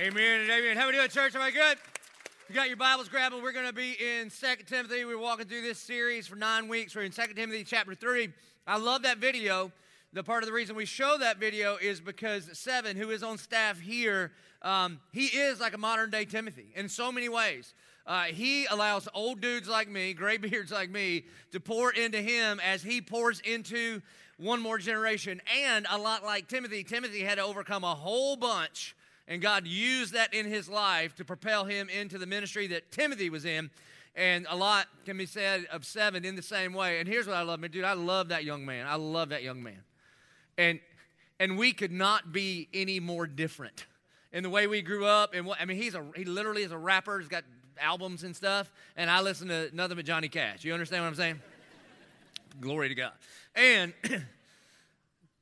[0.00, 0.76] Amen and amen.
[0.76, 1.34] How we doing, church?
[1.34, 1.76] Am I good?
[2.48, 3.42] You got your Bibles grabbing.
[3.42, 5.04] We're going to be in 2 Timothy.
[5.04, 6.94] We're walking through this series for nine weeks.
[6.94, 8.28] We're in 2 Timothy chapter 3.
[8.68, 9.72] I love that video.
[10.12, 13.38] The part of the reason we show that video is because Seven, who is on
[13.38, 14.30] staff here,
[14.62, 17.74] um, he is like a modern day Timothy in so many ways.
[18.06, 22.60] Uh, he allows old dudes like me, gray beards like me, to pour into him
[22.64, 24.00] as he pours into
[24.36, 25.40] one more generation.
[25.60, 28.94] And a lot like Timothy, Timothy had to overcome a whole bunch
[29.28, 33.28] and God used that in his life to propel him into the ministry that Timothy
[33.28, 33.70] was in.
[34.16, 36.98] And a lot can be said of seven in the same way.
[36.98, 37.84] And here's what I love, man, dude.
[37.84, 38.86] I love that young man.
[38.86, 39.84] I love that young man.
[40.56, 40.80] And
[41.38, 43.86] and we could not be any more different
[44.32, 45.34] in the way we grew up.
[45.34, 47.20] And what I mean, he's a he literally is a rapper.
[47.20, 47.44] He's got
[47.80, 48.72] albums and stuff.
[48.96, 50.64] And I listen to nothing but Johnny Cash.
[50.64, 51.40] You understand what I'm saying?
[52.60, 53.12] Glory to God.
[53.54, 53.92] And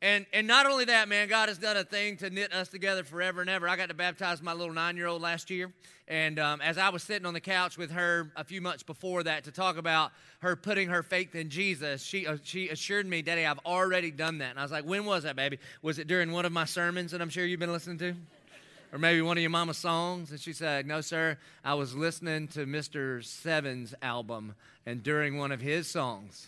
[0.07, 3.03] And, and not only that, man, God has done a thing to knit us together
[3.03, 3.69] forever and ever.
[3.69, 5.73] I got to baptize my little nine year old last year.
[6.07, 9.25] And um, as I was sitting on the couch with her a few months before
[9.25, 13.21] that to talk about her putting her faith in Jesus, she, uh, she assured me,
[13.21, 14.51] Daddy, I've already done that.
[14.51, 15.59] And I was like, When was that, baby?
[15.83, 18.15] Was it during one of my sermons that I'm sure you've been listening to?
[18.93, 20.31] Or maybe one of your mama's songs?
[20.31, 23.25] And she said, No, sir, I was listening to Mr.
[23.25, 24.55] Seven's album,
[24.87, 26.47] and during one of his songs,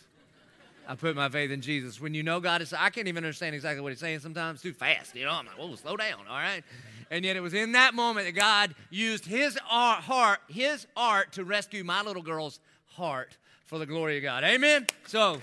[0.90, 2.00] I put my faith in Jesus.
[2.00, 4.72] When you know God is, I can't even understand exactly what He's saying sometimes too
[4.72, 5.14] fast.
[5.14, 6.64] You know, I'm like, whoa, slow down, all right?
[7.10, 11.32] And yet it was in that moment that God used His art, heart, His art
[11.32, 14.44] to rescue my little girl's heart for the glory of God.
[14.44, 14.86] Amen?
[15.06, 15.42] So,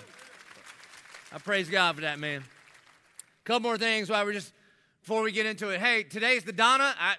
[1.31, 2.41] I praise God for that, man.
[2.41, 4.51] A couple more things while we're just,
[5.03, 5.79] before we get into it.
[5.79, 6.95] Hey, today's the Donna.
[6.99, 7.17] I,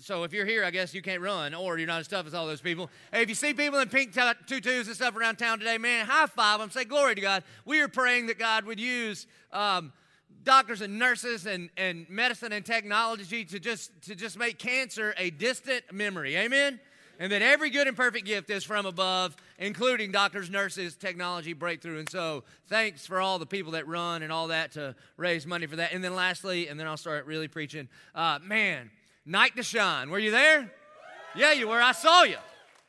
[0.00, 2.34] so if you're here, I guess you can't run, or you're not as tough as
[2.34, 2.90] all those people.
[3.12, 6.26] Hey, if you see people in pink tutus and stuff around town today, man, high
[6.26, 6.70] five them.
[6.70, 7.42] Say glory to God.
[7.64, 9.92] We are praying that God would use um,
[10.44, 15.30] doctors and nurses and, and medicine and technology to just to just make cancer a
[15.30, 16.36] distant memory.
[16.36, 16.80] Amen.
[17.20, 21.98] And that every good and perfect gift is from above, including doctors, nurses, technology, breakthrough.
[21.98, 25.66] And so, thanks for all the people that run and all that to raise money
[25.66, 25.92] for that.
[25.92, 27.88] And then, lastly, and then I'll start really preaching.
[28.14, 28.88] Uh, man,
[29.28, 30.08] Night to Shine.
[30.08, 30.72] Were you there?
[31.36, 31.80] Yeah, you were.
[31.80, 32.38] I saw you.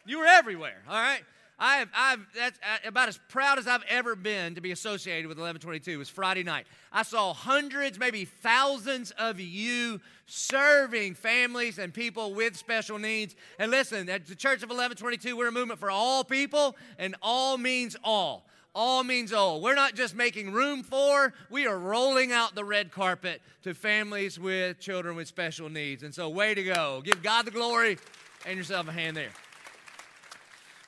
[0.05, 0.81] You were everywhere.
[0.87, 1.21] All right.
[1.59, 5.37] I've, I've, that's uh, about as proud as I've ever been to be associated with
[5.37, 5.91] 1122.
[5.91, 6.65] It was Friday night.
[6.93, 13.35] I saw hundreds, maybe thousands of you serving families and people with special needs.
[13.59, 17.57] And listen, at the Church of 1122, we're a movement for all people, and all
[17.57, 18.45] means all
[18.79, 19.59] all means all.
[19.59, 24.39] We're not just making room for, we are rolling out the red carpet to families
[24.39, 26.03] with children with special needs.
[26.03, 27.01] And so, way to go.
[27.03, 27.97] Give God the glory
[28.45, 29.31] and yourself a hand there.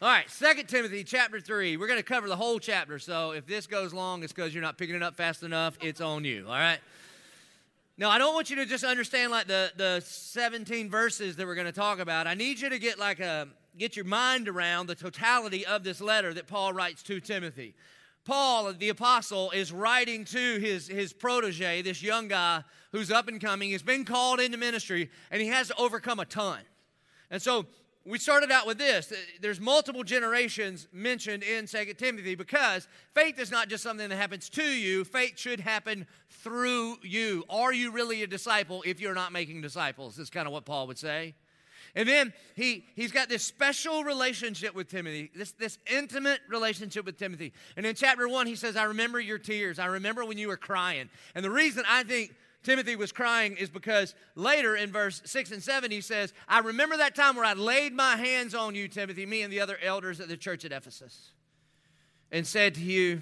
[0.02, 1.75] All right, Second Timothy chapter 3.
[1.75, 2.97] We're going to cover the whole chapter.
[2.97, 5.78] So if this goes long, it's because you're not picking it up fast enough.
[5.81, 6.46] It's on you.
[6.47, 6.79] All right?
[7.97, 11.56] Now, I don't want you to just understand like the, the 17 verses that we're
[11.56, 12.25] going to talk about.
[12.25, 16.02] I need you to get like a, get your mind around the totality of this
[16.02, 17.76] letter that Paul writes to Timothy.
[18.24, 23.42] Paul, the apostle, is writing to his, his protege, this young guy who's up and
[23.42, 23.70] coming.
[23.70, 26.59] He's been called into ministry and he has to overcome a ton.
[27.32, 27.66] And so
[28.06, 33.52] we started out with this there's multiple generations mentioned in 2 timothy because faith is
[33.52, 38.24] not just something that happens to you faith should happen through you are you really
[38.24, 41.36] a disciple if you're not making disciples is kind of what paul would say
[41.96, 47.18] and then he, he's got this special relationship with Timothy, this, this intimate relationship with
[47.18, 47.53] Timothy.
[47.75, 49.79] And in chapter one, he says, I remember your tears.
[49.79, 51.09] I remember when you were crying.
[51.35, 55.63] And the reason I think Timothy was crying is because later in verse 6 and
[55.63, 59.25] 7, he says, I remember that time where I laid my hands on you, Timothy,
[59.25, 61.31] me and the other elders at the church at Ephesus,
[62.31, 63.22] and said to you,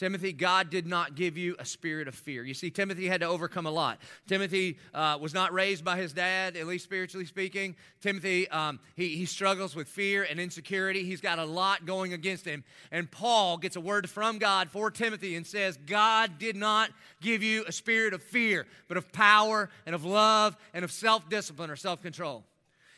[0.00, 2.42] Timothy, God did not give you a spirit of fear.
[2.42, 3.98] You see, Timothy had to overcome a lot.
[4.26, 7.76] Timothy uh, was not raised by his dad, at least spiritually speaking.
[8.00, 11.04] Timothy, um, he, he struggles with fear and insecurity.
[11.04, 12.64] He's got a lot going against him.
[12.90, 16.88] And Paul gets a word from God for Timothy and says, God did not
[17.20, 21.28] give you a spirit of fear, but of power and of love and of self
[21.28, 22.42] discipline or self control.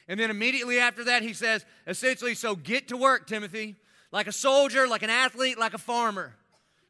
[0.06, 3.75] And then immediately after that, he says, essentially, so get to work, Timothy,
[4.12, 6.37] like a soldier, like an athlete, like a farmer.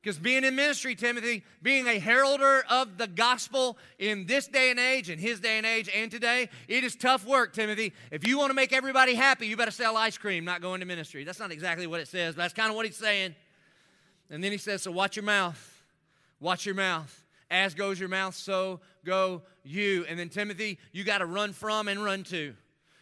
[0.02, 4.80] Because being in ministry, Timothy, being a heralder of the gospel in this day and
[4.80, 7.92] age, in his day and age, and today, it is tough work, Timothy.
[8.10, 10.86] If you want to make everybody happy, you better sell ice cream, not go into
[10.86, 11.22] ministry.
[11.22, 13.36] That's not exactly what it says, but that's kind of what he's saying.
[14.28, 15.84] And then he says, So watch your mouth.
[16.40, 17.24] Watch your mouth.
[17.48, 20.04] As goes your mouth, so go you.
[20.08, 22.54] And then, Timothy, you got to run from and run to.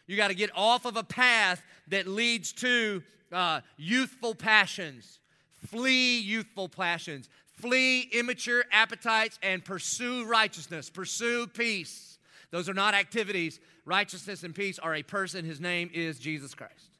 [0.06, 3.02] You got to get off of a path that leads to
[3.32, 5.19] uh, youthful passions
[5.66, 7.28] Flee youthful passions,
[7.60, 12.18] flee immature appetites, and pursue righteousness, pursue peace.
[12.50, 13.60] Those are not activities.
[13.84, 15.44] Righteousness and peace are a person.
[15.44, 16.90] His name is Jesus Christ.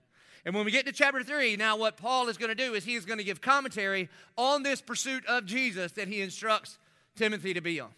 [0.44, 2.84] And when we get to chapter 3, now what Paul is going to do is
[2.84, 6.78] he is going to give commentary on this pursuit of Jesus that he instructs
[7.16, 7.90] Timothy to be on.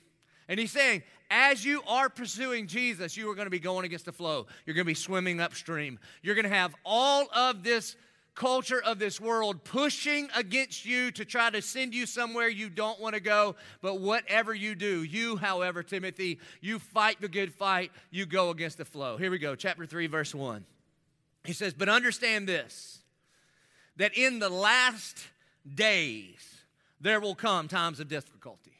[0.48, 4.06] And he's saying, as you are pursuing Jesus, you are going to be going against
[4.06, 4.46] the flow.
[4.66, 5.98] You're going to be swimming upstream.
[6.22, 7.96] You're going to have all of this
[8.34, 13.00] culture of this world pushing against you to try to send you somewhere you don't
[13.00, 13.56] want to go.
[13.80, 18.78] But whatever you do, you, however, Timothy, you fight the good fight, you go against
[18.78, 19.16] the flow.
[19.16, 20.64] Here we go, chapter 3, verse 1.
[21.44, 23.00] He says, But understand this,
[23.96, 25.18] that in the last
[25.74, 26.62] days
[27.00, 28.71] there will come times of difficulty.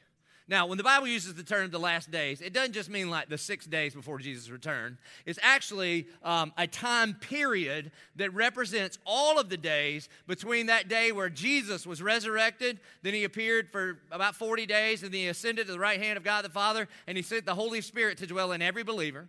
[0.53, 3.31] Now, when the Bible uses the term the last days, it doesn't just mean like
[3.31, 4.99] the six days before Jesus' return.
[5.25, 11.11] It's actually um, a time period that represents all of the days between that day
[11.11, 15.69] where Jesus was resurrected, then he appeared for about 40 days, and then he ascended
[15.69, 18.27] to the right hand of God the Father, and he sent the Holy Spirit to
[18.27, 19.29] dwell in every believer.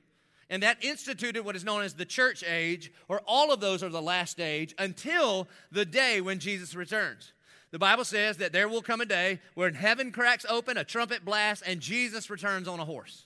[0.50, 3.88] And that instituted what is known as the church age, or all of those are
[3.88, 7.32] the last age until the day when Jesus returns.
[7.74, 11.26] The Bible says that there will come a day when heaven cracks open, a trumpet
[11.26, 13.26] blasts, and Jesus returns on a horse.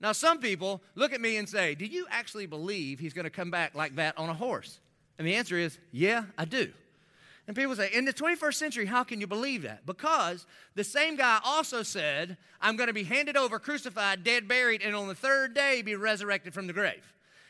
[0.00, 3.30] Now, some people look at me and say, Do you actually believe he's going to
[3.30, 4.80] come back like that on a horse?
[5.18, 6.72] And the answer is, Yeah, I do.
[7.46, 9.84] And people say, In the 21st century, how can you believe that?
[9.84, 14.80] Because the same guy also said, I'm going to be handed over, crucified, dead, buried,
[14.80, 17.04] and on the third day be resurrected from the grave.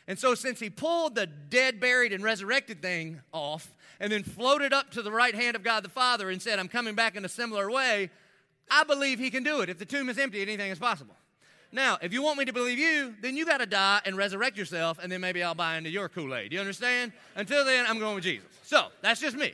[0.07, 4.73] And so, since he pulled the dead, buried, and resurrected thing off, and then floated
[4.73, 7.25] up to the right hand of God the Father and said, I'm coming back in
[7.25, 8.09] a similar way,
[8.69, 9.69] I believe he can do it.
[9.69, 11.15] If the tomb is empty, anything is possible.
[11.71, 14.57] Now, if you want me to believe you, then you got to die and resurrect
[14.57, 16.53] yourself, and then maybe I'll buy into your Kool Aid.
[16.53, 17.11] You understand?
[17.35, 18.47] Until then, I'm going with Jesus.
[18.63, 19.53] So, that's just me.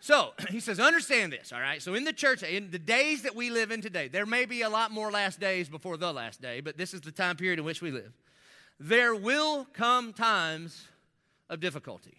[0.00, 1.80] So, he says, understand this, all right?
[1.80, 4.62] So, in the church, in the days that we live in today, there may be
[4.62, 7.58] a lot more last days before the last day, but this is the time period
[7.58, 8.12] in which we live.
[8.80, 10.86] There will come times
[11.50, 12.16] of difficulty.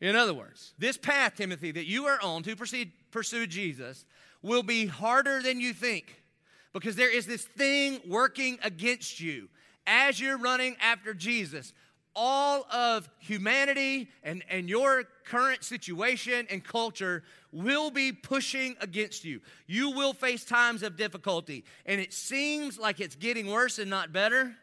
[0.00, 4.04] In other words, this path, Timothy, that you are on to proceed, pursue Jesus
[4.42, 6.22] will be harder than you think
[6.74, 9.48] because there is this thing working against you
[9.86, 11.72] as you're running after Jesus.
[12.16, 19.40] All of humanity and, and your current situation and culture will be pushing against you.
[19.66, 24.12] You will face times of difficulty, and it seems like it's getting worse and not
[24.12, 24.54] better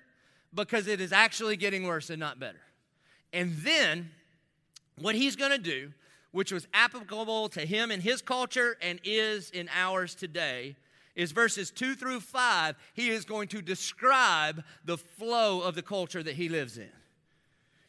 [0.54, 2.62] because it is actually getting worse and not better.
[3.34, 4.10] And then
[5.00, 5.92] what he's going to do,
[6.32, 10.76] which was applicable to him in his culture and is in ours today,
[11.16, 12.76] is verses 2 through 5.
[12.94, 16.92] He is going to describe the flow of the culture that he lives in.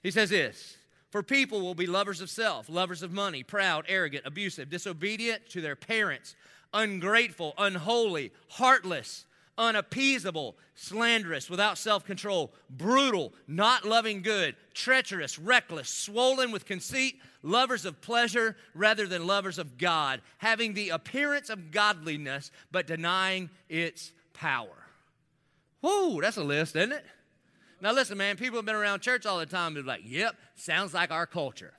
[0.03, 0.77] He says this
[1.11, 5.61] For people will be lovers of self, lovers of money, proud, arrogant, abusive, disobedient to
[5.61, 6.35] their parents,
[6.75, 9.27] ungrateful, unholy, heartless
[9.63, 17.85] unappeasable, slanderous, without self control, brutal, not loving good, treacherous, reckless, swollen with conceit, lovers
[17.85, 24.13] of pleasure rather than lovers of God, having the appearance of godliness but denying its
[24.35, 24.87] power.
[25.81, 27.05] Whoa, that's a list, isn't it?
[27.81, 29.75] Now, listen, man, people have been around church all the time.
[29.75, 31.73] They're like, yep, sounds like our culture.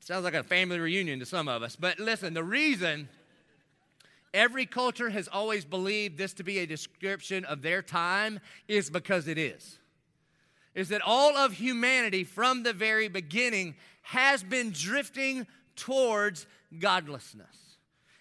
[0.00, 1.76] Sounds like a family reunion to some of us.
[1.76, 3.08] But listen, the reason
[4.34, 9.28] every culture has always believed this to be a description of their time is because
[9.28, 9.78] it is.
[10.74, 16.46] Is that all of humanity from the very beginning has been drifting towards
[16.78, 17.66] godlessness.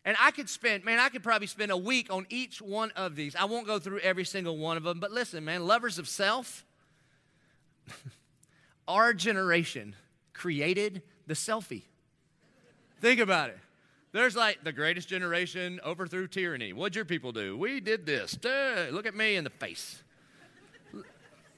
[0.06, 3.16] And I could spend, man, I could probably spend a week on each one of
[3.16, 3.36] these.
[3.36, 6.64] I won't go through every single one of them, but listen, man, lovers of self,
[8.88, 9.96] our generation
[10.34, 11.84] created the selfie.
[13.02, 13.58] Think about it.
[14.16, 16.72] There's like the greatest generation overthrew tyranny.
[16.72, 17.58] What'd your people do?
[17.58, 18.32] We did this.
[18.32, 20.02] Duh, look at me in the face.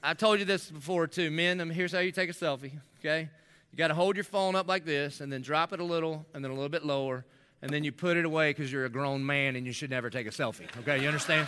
[0.02, 1.30] I told you this before too.
[1.30, 3.28] Men, um, here's how you take a selfie, okay?
[3.70, 6.26] You got to hold your phone up like this and then drop it a little
[6.34, 7.24] and then a little bit lower
[7.62, 10.10] and then you put it away because you're a grown man and you should never
[10.10, 11.00] take a selfie, okay?
[11.00, 11.46] You understand?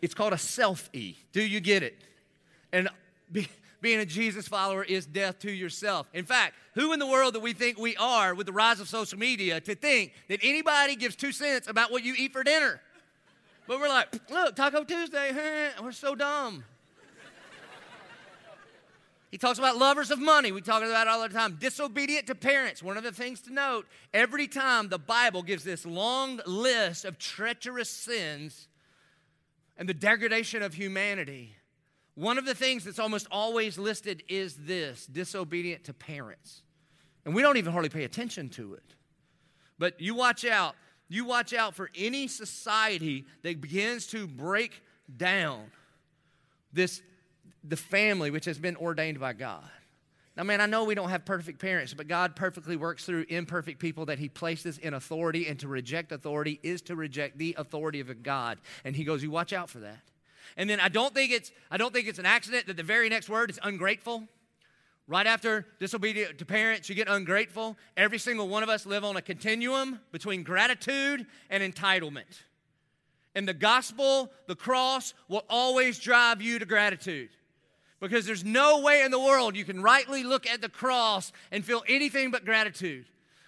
[0.00, 1.16] it's called a selfie.
[1.32, 2.00] Do you get it?
[2.72, 2.88] And
[3.32, 3.48] be,
[3.80, 6.08] being a Jesus follower is death to yourself.
[6.12, 8.88] In fact, who in the world do we think we are with the rise of
[8.88, 12.80] social media to think that anybody gives two cents about what you eat for dinner?
[13.66, 15.82] But we're like, look, Taco Tuesday, huh?
[15.82, 16.64] we're so dumb.
[19.30, 20.52] He talks about lovers of money.
[20.52, 21.58] We talk about it all the time.
[21.60, 22.82] Disobedient to parents.
[22.82, 27.18] One of the things to note every time the Bible gives this long list of
[27.18, 28.68] treacherous sins
[29.76, 31.56] and the degradation of humanity,
[32.16, 36.62] one of the things that's almost always listed is this disobedient to parents.
[37.24, 38.94] And we don't even hardly pay attention to it.
[39.78, 40.74] But you watch out
[41.08, 44.82] you watch out for any society that begins to break
[45.16, 45.70] down
[46.72, 47.00] this
[47.62, 49.64] the family which has been ordained by God.
[50.36, 53.80] Now, man, I know we don't have perfect parents, but God perfectly works through imperfect
[53.80, 58.00] people that He places in authority, and to reject authority is to reject the authority
[58.00, 58.58] of a God.
[58.84, 60.02] And He goes, You watch out for that.
[60.56, 63.08] And then I don't think it's I don't think it's an accident that the very
[63.08, 64.26] next word is ungrateful.
[65.08, 67.76] Right after disobedient to parents, you get ungrateful.
[67.96, 72.42] Every single one of us live on a continuum between gratitude and entitlement.
[73.36, 77.28] And the gospel, the cross, will always drive you to gratitude.
[78.00, 81.64] Because there's no way in the world you can rightly look at the cross and
[81.64, 83.06] feel anything but gratitude.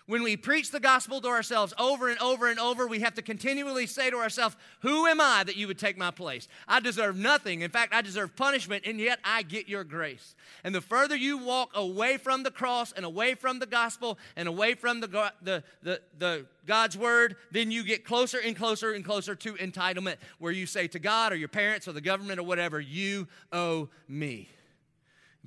[0.08, 3.22] When we preach the gospel to ourselves over and over and over, we have to
[3.22, 6.48] continually say to ourselves, Who am I that you would take my place?
[6.66, 7.60] I deserve nothing.
[7.60, 10.34] In fact, I deserve punishment, and yet I get your grace.
[10.64, 14.48] And the further you walk away from the cross and away from the gospel and
[14.48, 19.04] away from the, the, the, the God's word, then you get closer and closer and
[19.04, 22.44] closer to entitlement, where you say to God or your parents or the government or
[22.44, 24.48] whatever, You owe me.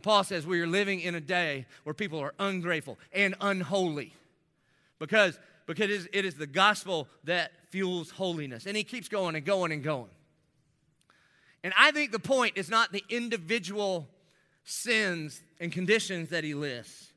[0.04, 4.14] Paul says we are living in a day where people are ungrateful and unholy
[5.02, 8.68] because, because it is, the gospel that fuels holiness.
[8.68, 10.12] And he keeps going and going and going.
[11.64, 14.08] And I think the point is not the individual
[14.64, 17.12] sins and conditions that he lists.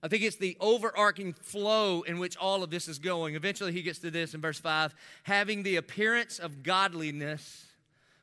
[0.00, 3.34] I think it's the overarching flow in which all of this is going.
[3.34, 7.66] Eventually, he gets to this in verse 5 having the appearance of godliness,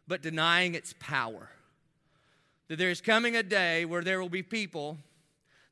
[0.08, 1.50] but denying its power.
[2.70, 5.00] That there is coming a day where there will be people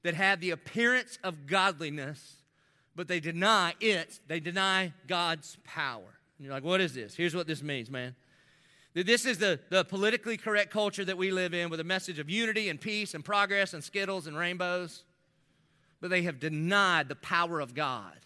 [0.03, 2.38] that have the appearance of godliness,
[2.99, 4.19] but they deny it.
[4.27, 6.19] They deny God's power.
[6.37, 7.15] And you're like, what is this?
[7.15, 8.13] Here's what this means, man.
[8.93, 12.29] This is the, the politically correct culture that we live in with a message of
[12.29, 15.05] unity and peace and progress and skittles and rainbows.
[16.01, 18.19] But they have denied the power of God.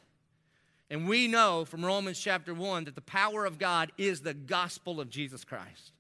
[0.90, 5.00] And we know from Romans chapter 1 that the power of God is the gospel
[5.00, 5.93] of Jesus Christ.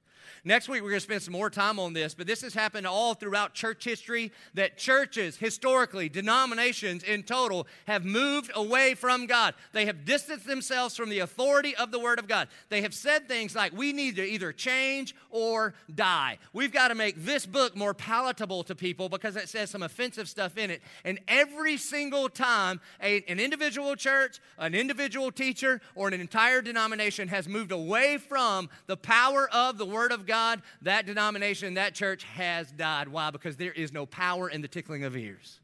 [0.46, 2.86] Next week, we're going to spend some more time on this, but this has happened
[2.86, 9.54] all throughout church history that churches, historically, denominations in total, have moved away from God.
[9.72, 12.50] They have distanced themselves from the authority of the Word of God.
[12.68, 16.40] They have said things like, we need to either change or die.
[16.52, 20.28] We've got to make this book more palatable to people because it says some offensive
[20.28, 20.82] stuff in it.
[21.06, 27.30] And every single time a, an individual church, an individual teacher, or an entire denomination
[27.30, 31.94] has moved away from the power of the Word of God, God, that denomination, that
[31.94, 33.08] church has died.
[33.08, 33.30] Why?
[33.30, 35.60] Because there is no power in the tickling of ears.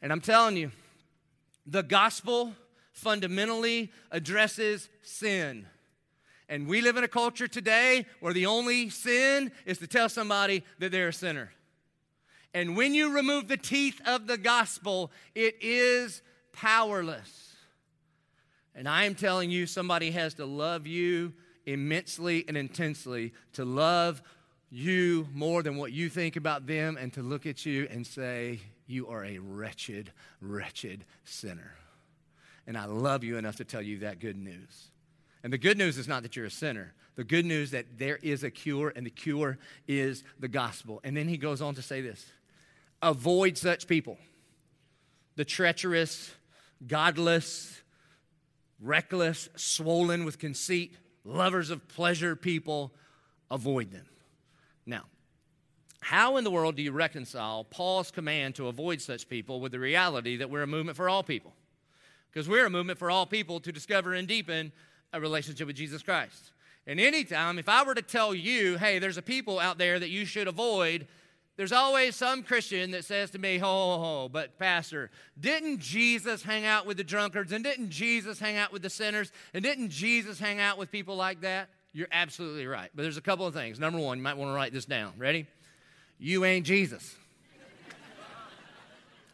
[0.00, 0.70] And I'm telling you,
[1.66, 2.54] the gospel
[2.92, 5.66] fundamentally addresses sin.
[6.48, 10.64] And we live in a culture today where the only sin is to tell somebody
[10.78, 11.50] that they're a sinner.
[12.54, 16.22] And when you remove the teeth of the gospel, it is
[16.54, 17.56] powerless.
[18.74, 21.34] And I am telling you, somebody has to love you
[21.66, 24.22] immensely and intensely to love
[24.70, 28.60] you more than what you think about them and to look at you and say,
[28.86, 31.74] You are a wretched, wretched sinner.
[32.66, 34.90] And I love you enough to tell you that good news.
[35.42, 36.94] And the good news is not that you're a sinner.
[37.16, 41.00] The good news that there is a cure, and the cure is the gospel.
[41.04, 42.24] And then he goes on to say this
[43.02, 44.18] avoid such people
[45.36, 46.32] the treacherous,
[46.86, 47.82] godless,
[48.80, 52.92] reckless, swollen with conceit lovers of pleasure people,
[53.50, 54.06] avoid them.
[54.86, 55.04] Now,
[56.00, 59.78] how in the world do you reconcile Paul's command to avoid such people with the
[59.78, 61.54] reality that we're a movement for all people?
[62.30, 64.72] Because we're a movement for all people to discover and deepen
[65.12, 66.52] a relationship with Jesus Christ.
[66.86, 70.10] And anytime, if I were to tell you, hey, there's a people out there that
[70.10, 71.06] you should avoid,
[71.56, 76.42] there's always some Christian that says to me, ho, ho, ho, but Pastor, didn't Jesus
[76.42, 77.52] hang out with the drunkards?
[77.52, 79.30] And didn't Jesus hang out with the sinners?
[79.52, 81.68] And didn't Jesus hang out with people like that?
[81.92, 82.90] You're absolutely right.
[82.92, 83.78] But there's a couple of things.
[83.78, 85.12] Number one, you might want to write this down.
[85.16, 85.46] Ready?
[86.18, 87.14] You ain't Jesus.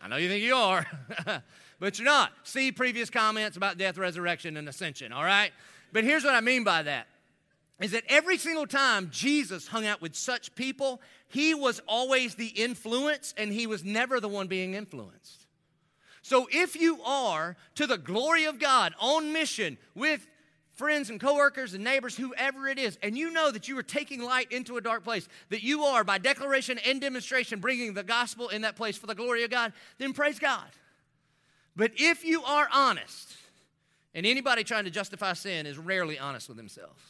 [0.02, 0.86] I know you think you are,
[1.78, 2.32] but you're not.
[2.42, 5.52] See previous comments about death, resurrection, and ascension, all right?
[5.92, 7.06] But here's what I mean by that
[7.80, 12.48] is that every single time Jesus hung out with such people, he was always the
[12.48, 15.46] influence and he was never the one being influenced.
[16.22, 20.26] So if you are to the glory of God on mission with
[20.74, 24.22] friends and coworkers and neighbors, whoever it is, and you know that you are taking
[24.22, 28.48] light into a dark place, that you are by declaration and demonstration bringing the gospel
[28.48, 30.68] in that place for the glory of God, then praise God.
[31.76, 33.36] But if you are honest,
[34.14, 37.02] and anybody trying to justify sin is rarely honest with themselves.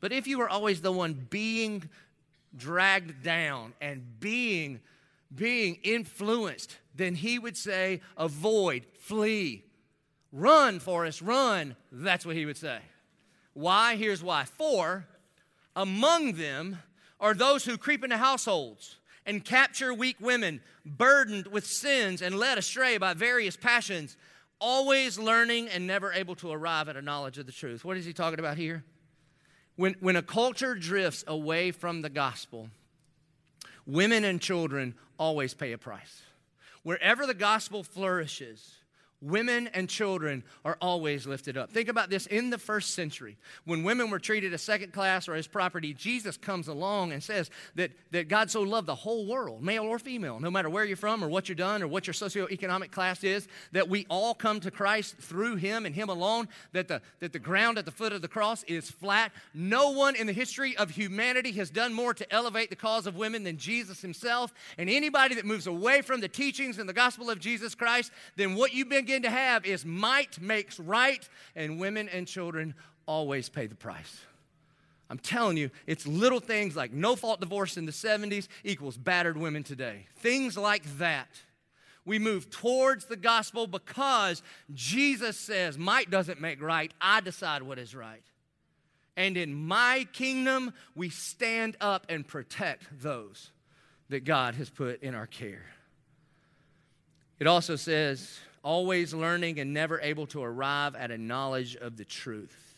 [0.00, 1.88] But if you are always the one being
[2.56, 4.80] dragged down and being
[5.32, 9.62] being influenced, then he would say avoid, flee,
[10.32, 11.76] Run, Forrest, run.
[11.90, 12.78] That's what he would say.
[13.52, 13.96] Why?
[13.96, 14.44] Here's why.
[14.44, 15.06] For
[15.74, 16.78] among them
[17.18, 22.58] are those who creep into households and capture weak women, burdened with sins and led
[22.58, 24.16] astray by various passions,
[24.60, 27.84] always learning and never able to arrive at a knowledge of the truth.
[27.84, 28.84] What is he talking about here?
[29.80, 32.68] When, when a culture drifts away from the gospel,
[33.86, 36.20] women and children always pay a price.
[36.82, 38.74] Wherever the gospel flourishes,
[39.22, 41.70] Women and children are always lifted up.
[41.70, 43.36] Think about this in the first century.
[43.66, 47.50] When women were treated as second class or as property, Jesus comes along and says
[47.74, 50.96] that, that God so loved the whole world, male or female, no matter where you're
[50.96, 54.58] from or what you've done or what your socioeconomic class is, that we all come
[54.60, 58.14] to Christ through Him and Him alone, that the, that the ground at the foot
[58.14, 59.32] of the cross is flat.
[59.52, 63.16] No one in the history of humanity has done more to elevate the cause of
[63.16, 64.54] women than Jesus Himself.
[64.78, 68.54] And anybody that moves away from the teachings and the gospel of Jesus Christ, then
[68.54, 72.74] what you've been begin to have is might makes right, and women and children
[73.06, 74.20] always pay the price.
[75.08, 79.36] I'm telling you, it's little things like no fault divorce in the 70s equals battered
[79.36, 80.06] women today.
[80.18, 81.26] Things like that.
[82.04, 87.80] We move towards the gospel because Jesus says, Might doesn't make right, I decide what
[87.80, 88.22] is right.
[89.16, 93.50] And in my kingdom, we stand up and protect those
[94.08, 95.66] that God has put in our care.
[97.40, 102.04] It also says, always learning and never able to arrive at a knowledge of the
[102.04, 102.70] truth.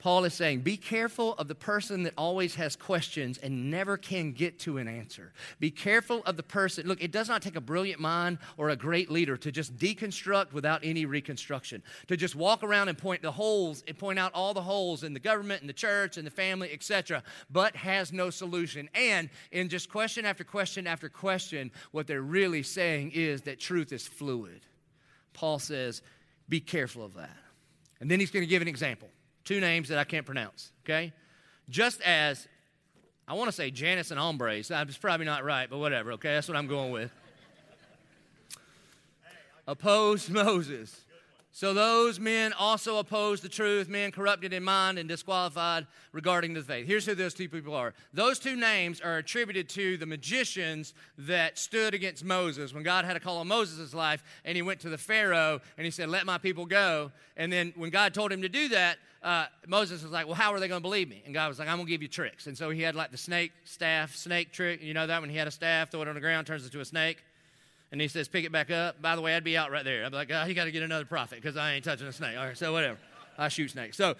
[0.00, 4.32] Paul is saying, be careful of the person that always has questions and never can
[4.32, 5.30] get to an answer.
[5.60, 6.86] Be careful of the person.
[6.86, 10.54] Look, it does not take a brilliant mind or a great leader to just deconstruct
[10.54, 14.54] without any reconstruction, to just walk around and point the holes and point out all
[14.54, 18.30] the holes in the government and the church and the family, etc., but has no
[18.30, 18.88] solution.
[18.94, 23.92] And in just question after question after question, what they're really saying is that truth
[23.92, 24.62] is fluid.
[25.40, 26.02] Paul says,
[26.50, 27.34] be careful of that.
[27.98, 29.08] And then he's going to give an example.
[29.42, 31.14] Two names that I can't pronounce, okay?
[31.70, 32.46] Just as,
[33.26, 34.68] I want to say Janice and Jambres.
[34.68, 36.34] That's probably not right, but whatever, okay?
[36.34, 37.10] That's what I'm going with.
[39.66, 40.94] Opposed Moses.
[41.52, 46.62] So those men also opposed the truth, men corrupted in mind and disqualified regarding the
[46.62, 46.86] faith.
[46.86, 47.92] Here's who those two people are.
[48.14, 53.16] Those two names are attributed to the magicians that stood against Moses when God had
[53.16, 56.24] a call on Moses' life and he went to the Pharaoh and he said, Let
[56.24, 57.10] my people go.
[57.36, 60.54] And then when God told him to do that, uh, Moses was like, Well, how
[60.54, 61.20] are they going to believe me?
[61.24, 62.46] And God was like, I'm going to give you tricks.
[62.46, 64.82] And so he had like the snake staff, snake trick.
[64.82, 66.80] You know that when he had a staff, throw it on the ground, turns into
[66.80, 67.24] a snake
[67.92, 69.02] and he says, pick it back up.
[69.02, 70.04] By the way, I'd be out right there.
[70.04, 72.06] I'd be like, ah, oh, you got to get another prophet because I ain't touching
[72.06, 72.36] a snake.
[72.36, 72.98] All right, so whatever.
[73.36, 73.96] I shoot snakes.
[73.96, 74.14] So,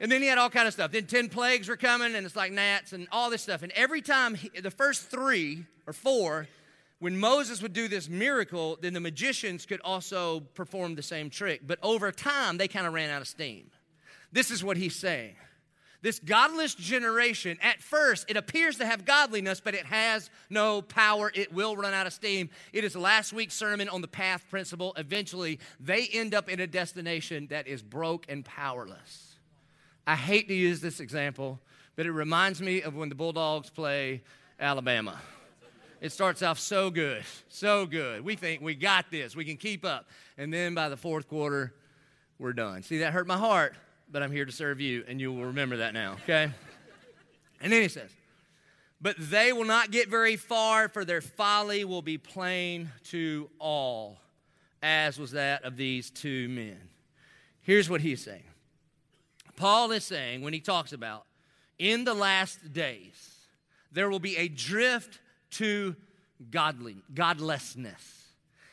[0.00, 0.90] and then he had all kind of stuff.
[0.90, 3.62] Then 10 plagues were coming, and it's like gnats and all this stuff.
[3.62, 6.48] And every time, he, the first three or four,
[6.98, 11.60] when Moses would do this miracle, then the magicians could also perform the same trick.
[11.64, 13.70] But over time, they kind of ran out of steam.
[14.32, 15.36] This is what he's saying.
[16.06, 21.32] This godless generation, at first, it appears to have godliness, but it has no power.
[21.34, 22.48] It will run out of steam.
[22.72, 24.92] It is last week's sermon on the path principle.
[24.96, 29.34] Eventually, they end up in a destination that is broke and powerless.
[30.06, 31.58] I hate to use this example,
[31.96, 34.22] but it reminds me of when the Bulldogs play
[34.60, 35.20] Alabama.
[36.00, 38.24] It starts off so good, so good.
[38.24, 40.06] We think we got this, we can keep up.
[40.38, 41.74] And then by the fourth quarter,
[42.38, 42.84] we're done.
[42.84, 43.74] See, that hurt my heart
[44.10, 46.50] but I'm here to serve you, and you will remember that now, okay?
[47.60, 48.10] And then he says,
[49.00, 54.18] But they will not get very far, for their folly will be plain to all,
[54.82, 56.78] as was that of these two men.
[57.62, 58.44] Here's what he's saying
[59.56, 61.24] Paul is saying, when he talks about
[61.78, 63.34] in the last days,
[63.92, 65.20] there will be a drift
[65.52, 65.96] to
[66.50, 68.24] godly, godlessness.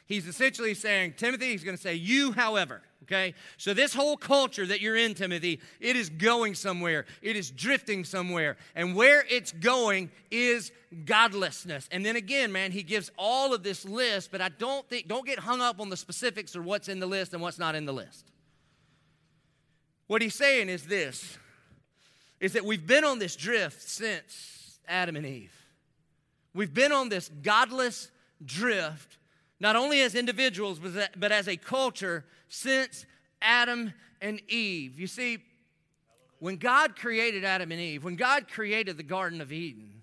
[0.05, 3.33] He's essentially saying, Timothy, he's going to say, You, however, okay?
[3.57, 7.05] So, this whole culture that you're in, Timothy, it is going somewhere.
[7.21, 8.57] It is drifting somewhere.
[8.75, 10.71] And where it's going is
[11.05, 11.87] godlessness.
[11.91, 15.25] And then again, man, he gives all of this list, but I don't think, don't
[15.25, 17.85] get hung up on the specifics or what's in the list and what's not in
[17.85, 18.31] the list.
[20.07, 21.37] What he's saying is this
[22.39, 25.53] is that we've been on this drift since Adam and Eve.
[26.53, 28.11] We've been on this godless
[28.43, 29.17] drift
[29.63, 30.77] not only as individuals,
[31.17, 33.05] but as a culture since
[33.41, 34.99] Adam and Eve.
[34.99, 35.39] You see,
[36.39, 40.01] when God created Adam and Eve, when God created the Garden of Eden,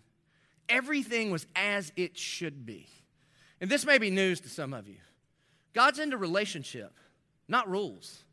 [0.66, 2.86] everything was as it should be.
[3.60, 4.96] And this may be news to some of you.
[5.74, 6.94] God's into relationship,
[7.46, 8.24] not rules.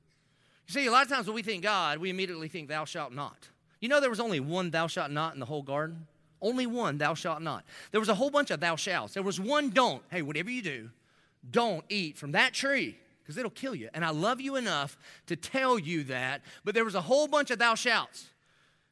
[0.66, 3.12] You see, a lot of times when we think God, we immediately think, thou shalt
[3.12, 3.50] not.
[3.82, 6.08] You know, there was only one thou shalt not in the whole garden?
[6.42, 7.66] Only one, thou shalt not.
[7.92, 9.14] There was a whole bunch of thou shalt.
[9.14, 10.04] There was one don't.
[10.10, 10.90] Hey, whatever you do,
[11.50, 13.90] don't eat from that tree because it'll kill you.
[13.94, 14.98] And I love you enough
[15.28, 16.42] to tell you that.
[16.64, 18.30] But there was a whole bunch of thou shalt.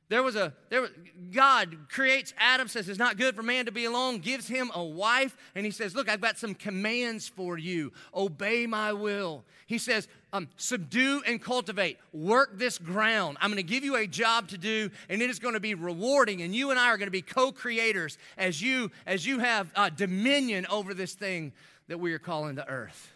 [0.08, 0.92] There was a there was,
[1.32, 4.84] God creates Adam says it's not good for man to be alone gives him a
[4.84, 9.80] wife and he says look I've got some commands for you obey my will he
[9.80, 14.50] says um, subdue and cultivate work this ground I'm going to give you a job
[14.50, 17.08] to do and it is going to be rewarding and you and I are going
[17.08, 21.52] to be co-creators as you as you have uh, dominion over this thing
[21.88, 23.12] that we are calling the earth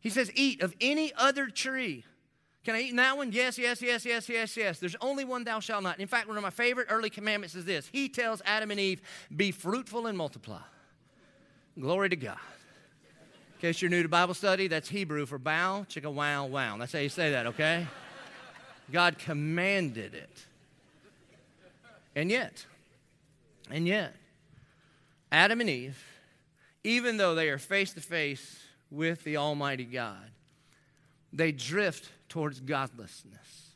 [0.00, 2.04] he says eat of any other tree
[2.68, 3.32] can I eat in that one?
[3.32, 4.78] Yes, yes, yes, yes, yes, yes.
[4.78, 6.00] There's only one thou shalt not.
[6.00, 9.00] In fact, one of my favorite early commandments is this He tells Adam and Eve,
[9.34, 10.60] be fruitful and multiply.
[11.80, 12.36] Glory to God.
[13.54, 16.76] In case you're new to Bible study, that's Hebrew for bow, chicka wow, wow.
[16.76, 17.86] That's how you say that, okay?
[18.92, 20.46] God commanded it.
[22.14, 22.66] And yet,
[23.70, 24.14] and yet,
[25.32, 26.04] Adam and Eve,
[26.84, 28.58] even though they are face to face
[28.90, 30.30] with the Almighty God,
[31.32, 33.68] they drift towards godlessness.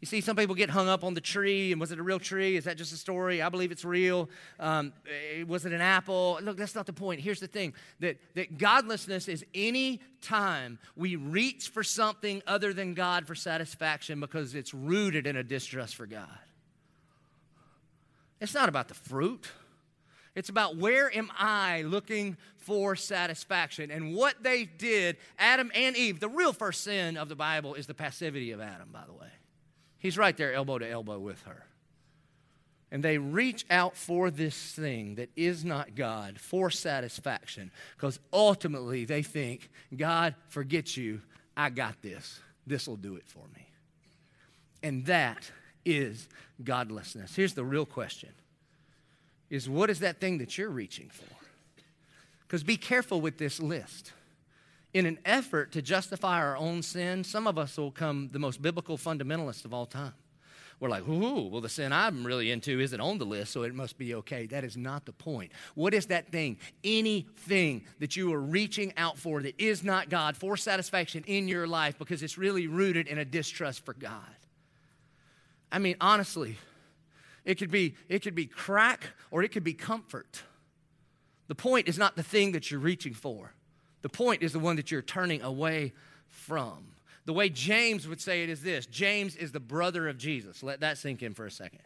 [0.00, 2.18] You see, some people get hung up on the tree, and was it a real
[2.18, 2.56] tree?
[2.56, 3.42] Is that just a story?
[3.42, 4.30] I believe it's real.
[4.58, 6.38] Um, eh, was it an apple?
[6.42, 7.20] Look, that's not the point.
[7.20, 12.94] Here's the thing that, that godlessness is any time we reach for something other than
[12.94, 16.38] God for satisfaction because it's rooted in a distrust for God.
[18.40, 19.50] It's not about the fruit.
[20.34, 23.90] It's about where am I looking for satisfaction.
[23.90, 27.86] And what they did, Adam and Eve, the real first sin of the Bible is
[27.86, 29.30] the passivity of Adam, by the way.
[29.98, 31.66] He's right there, elbow to elbow with her.
[32.92, 39.04] And they reach out for this thing that is not God for satisfaction because ultimately
[39.04, 41.20] they think, God, forget you.
[41.56, 42.40] I got this.
[42.66, 43.68] This will do it for me.
[44.82, 45.50] And that
[45.84, 46.28] is
[46.62, 47.36] godlessness.
[47.36, 48.30] Here's the real question
[49.50, 51.26] is what is that thing that you're reaching for?
[52.46, 54.12] Because be careful with this list.
[54.92, 58.60] In an effort to justify our own sin, some of us will come the most
[58.60, 60.14] biblical fundamentalists of all time.
[60.80, 63.74] We're like, ooh, well, the sin I'm really into isn't on the list, so it
[63.74, 64.46] must be okay.
[64.46, 65.52] That is not the point.
[65.74, 66.56] What is that thing?
[66.82, 71.66] Anything that you are reaching out for that is not God for satisfaction in your
[71.66, 74.14] life because it's really rooted in a distrust for God.
[75.70, 76.56] I mean, honestly,
[77.44, 80.42] it could be, it could be crack or it could be comfort.
[81.48, 83.52] The point is not the thing that you're reaching for.
[84.02, 85.92] The point is the one that you're turning away
[86.28, 86.92] from.
[87.26, 90.62] The way James would say it is this James is the brother of Jesus.
[90.62, 91.80] Let that sink in for a second.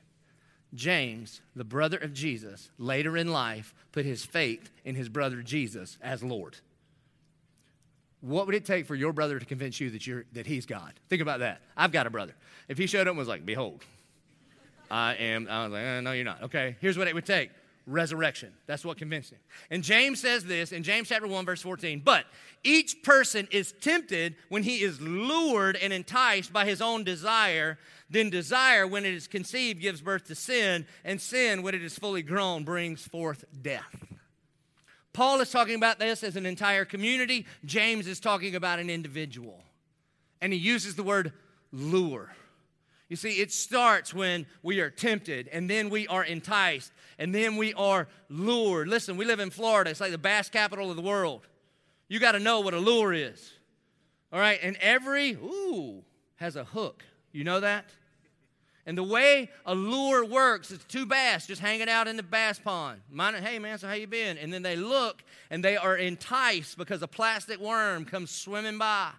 [0.75, 5.99] James, the brother of Jesus, later in life put his faith in his brother Jesus
[6.03, 6.57] as Lord.
[8.21, 10.95] What would it take for your brother to convince you that, you're, that he's God?
[11.09, 11.61] Think about that.
[11.77, 12.35] I've got a brother.
[12.69, 13.83] If he showed up and was like, Behold,
[14.91, 15.49] I am.
[15.49, 16.43] I was like, eh, no, you're not.
[16.45, 17.51] Okay, here's what it would take
[17.87, 18.53] resurrection.
[18.67, 19.39] That's what convinced him.
[19.71, 22.01] And James says this in James chapter 1, verse 14.
[22.05, 22.25] But
[22.63, 27.79] each person is tempted when he is lured and enticed by his own desire.
[28.09, 30.87] Then desire, when it is conceived, gives birth to sin.
[31.05, 34.05] And sin, when it is fully grown, brings forth death.
[35.13, 37.47] Paul is talking about this as an entire community.
[37.65, 39.63] James is talking about an individual.
[40.41, 41.33] And he uses the word
[41.71, 42.35] lure.
[43.09, 47.57] You see, it starts when we are tempted, and then we are enticed, and then
[47.57, 48.89] we are lured.
[48.89, 51.47] Listen, we live in Florida, it's like the bass capital of the world.
[52.09, 53.53] You got to know what a lure is.
[54.33, 56.03] All right, and every, ooh,
[56.37, 57.05] has a hook.
[57.33, 57.91] You know that?
[58.87, 62.59] And the way a lure works, it's two bass just hanging out in the bass
[62.59, 63.01] pond.
[63.11, 64.37] Mine, hey man, so how you been?
[64.37, 69.11] And then they look and they are enticed because a plastic worm comes swimming by.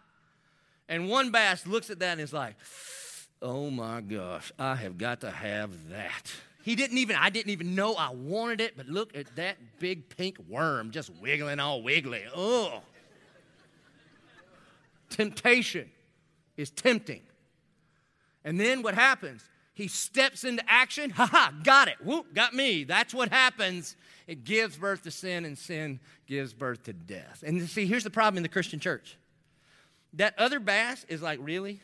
[0.88, 2.56] And one bass looks at that and is like,
[3.42, 6.32] oh my gosh, I have got to have that.
[6.64, 10.10] He didn't even, I didn't even know I wanted it, but look at that big
[10.10, 12.24] pink worm just wiggling all wiggly.
[12.36, 12.82] Oh.
[15.10, 15.90] Temptation
[16.58, 17.22] is tempting.
[18.44, 19.44] And then what happens?
[19.76, 21.10] He steps into action.
[21.12, 21.98] Ha ha, got it.
[22.04, 22.84] Whoop, got me.
[22.84, 23.96] That's what happens.
[24.26, 27.44] It gives birth to sin, and sin gives birth to death.
[27.46, 29.18] And see, here's the problem in the Christian church
[30.14, 31.82] that other bass is like, really?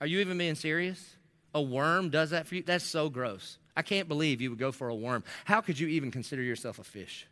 [0.00, 1.16] Are you even being serious?
[1.54, 2.62] A worm does that for you?
[2.62, 3.58] That's so gross.
[3.76, 5.24] I can't believe you would go for a worm.
[5.44, 7.26] How could you even consider yourself a fish?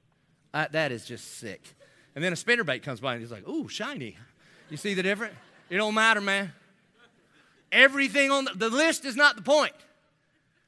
[0.53, 1.63] Uh, that is just sick.
[2.15, 4.17] And then a spinnerbait comes by and he's like, ooh, shiny.
[4.71, 5.35] You see the difference?
[5.71, 6.53] It don't matter, man.
[7.71, 9.75] Everything on the, the list is not the point.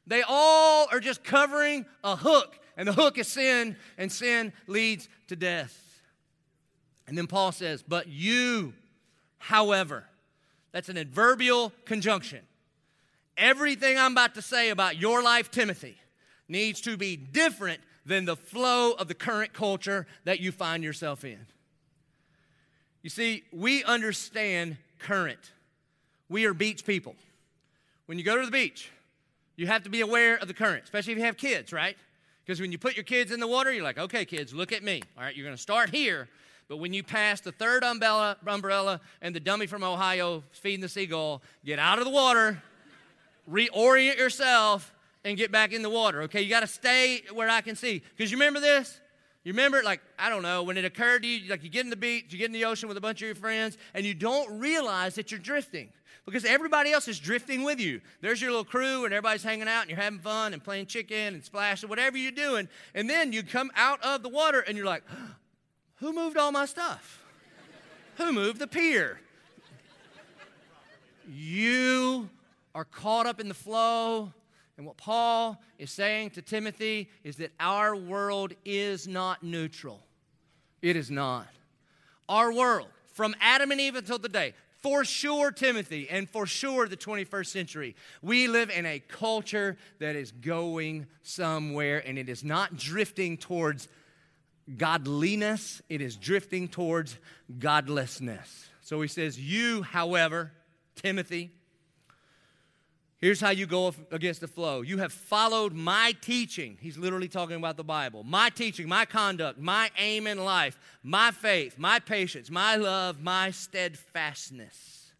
[0.07, 5.09] They all are just covering a hook, and the hook is sin, and sin leads
[5.29, 6.03] to death.
[7.07, 8.75] And then Paul says, But you,
[9.39, 10.05] however,
[10.73, 12.41] that's an adverbial conjunction.
[13.37, 15.97] Everything I'm about to say about your life, Timothy,
[16.49, 21.25] needs to be different than the flow of the current culture that you find yourself
[21.25, 21.47] in.
[23.03, 25.53] You see, we understand current.
[26.29, 27.15] We are beach people.
[28.07, 28.91] When you go to the beach,
[29.57, 31.97] you have to be aware of the current, especially if you have kids, right?
[32.45, 34.83] Because when you put your kids in the water, you're like, okay, kids, look at
[34.83, 35.03] me.
[35.17, 36.29] All right, you're going to start here,
[36.71, 40.89] but when you pass the third umbrella, umbrella and the dummy from Ohio feeding the
[40.89, 42.63] seagull, get out of the water,
[43.51, 46.43] reorient yourself, and get back in the water, okay?
[46.43, 48.05] You got to stay where I can see.
[48.17, 49.01] Because you remember this?
[49.43, 51.91] You remember, like, I don't know, when it occurred to you, like you get in
[51.91, 54.15] the beach, you get in the ocean with a bunch of your friends, and you
[54.15, 55.89] don't realize that you're drifting
[56.25, 58.01] because everybody else is drifting with you.
[58.21, 61.35] There's your little crew, and everybody's hanging out, and you're having fun and playing chicken
[61.35, 62.69] and splash and whatever you're doing.
[62.95, 65.03] And then you come out of the water, and you're like,
[66.01, 67.19] who moved all my stuff?
[68.17, 69.19] who moved the pier?
[71.33, 72.29] You
[72.75, 74.33] are caught up in the flow
[74.81, 80.01] and what Paul is saying to Timothy is that our world is not neutral.
[80.81, 81.47] It is not.
[82.31, 86.97] Our world, from Adam and Eve until today, for sure, Timothy, and for sure, the
[86.97, 92.79] 21st century, we live in a culture that is going somewhere and it is not
[92.79, 93.87] drifting towards
[94.77, 97.17] godliness, it is drifting towards
[97.59, 98.69] godlessness.
[98.83, 100.53] So he says, You, however,
[100.97, 101.51] Timothy,
[103.21, 104.81] Here's how you go against the flow.
[104.81, 106.79] You have followed my teaching.
[106.81, 108.25] He's literally talking about the Bible.
[108.25, 113.51] My teaching, my conduct, my aim in life, my faith, my patience, my love, my
[113.51, 115.13] steadfastness.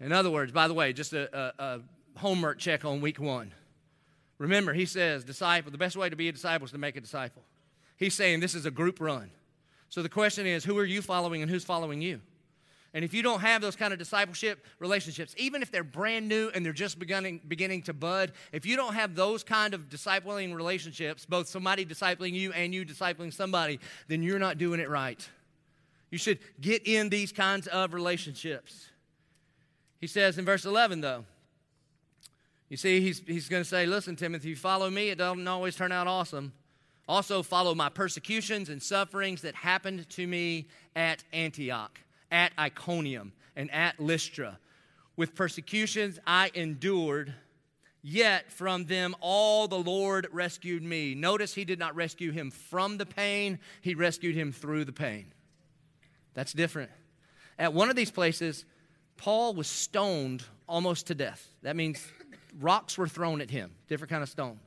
[0.00, 1.80] In other words, by the way, just a, a, a
[2.18, 3.52] homework check on week one.
[4.38, 7.00] Remember, he says, disciple, the best way to be a disciple is to make a
[7.02, 7.42] disciple.
[7.96, 9.30] He's saying this is a group run.
[9.88, 12.20] So the question is, who are you following and who's following you?
[12.92, 16.50] And if you don't have those kind of discipleship relationships, even if they're brand new
[16.54, 20.54] and they're just beginning, beginning to bud, if you don't have those kind of discipling
[20.54, 25.28] relationships, both somebody discipling you and you discipling somebody, then you're not doing it right.
[26.10, 28.88] You should get in these kinds of relationships.
[30.00, 31.24] He says in verse 11, though,
[32.70, 35.76] you see, he's, he's going to say, Listen, Timothy, you follow me, it doesn't always
[35.76, 36.52] turn out awesome.
[37.08, 40.66] Also, follow my persecutions and sufferings that happened to me
[40.96, 44.58] at Antioch at Iconium and at Lystra.
[45.16, 47.32] With persecutions I endured,
[48.02, 51.14] yet from them all the Lord rescued me.
[51.14, 55.32] Notice he did not rescue him from the pain, he rescued him through the pain.
[56.34, 56.90] That's different.
[57.58, 58.64] At one of these places,
[59.16, 61.48] Paul was stoned almost to death.
[61.62, 62.04] That means
[62.60, 64.58] rocks were thrown at him, different kind of stone.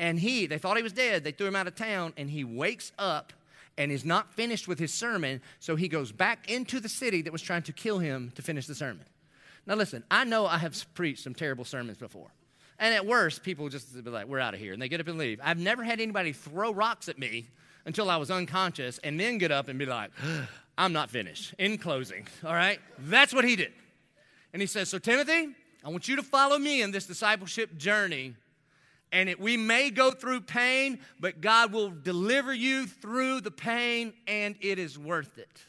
[0.00, 1.24] And he, they thought he was dead.
[1.24, 3.34] They threw him out of town, and he wakes up
[3.76, 7.32] and is not finished with his sermon, so he goes back into the city that
[7.32, 9.04] was trying to kill him to finish the sermon.
[9.66, 12.28] Now, listen, I know I have preached some terrible sermons before.
[12.78, 14.72] And at worst, people just be like, we're out of here.
[14.72, 15.38] And they get up and leave.
[15.44, 17.48] I've never had anybody throw rocks at me
[17.84, 20.12] until I was unconscious and then get up and be like,
[20.78, 21.54] I'm not finished.
[21.58, 22.80] In closing, all right?
[22.98, 23.72] That's what he did.
[24.54, 25.50] And he says, So, Timothy,
[25.84, 28.34] I want you to follow me in this discipleship journey
[29.12, 34.12] and it, we may go through pain, but God will deliver you through the pain,
[34.26, 35.60] and it is worth it.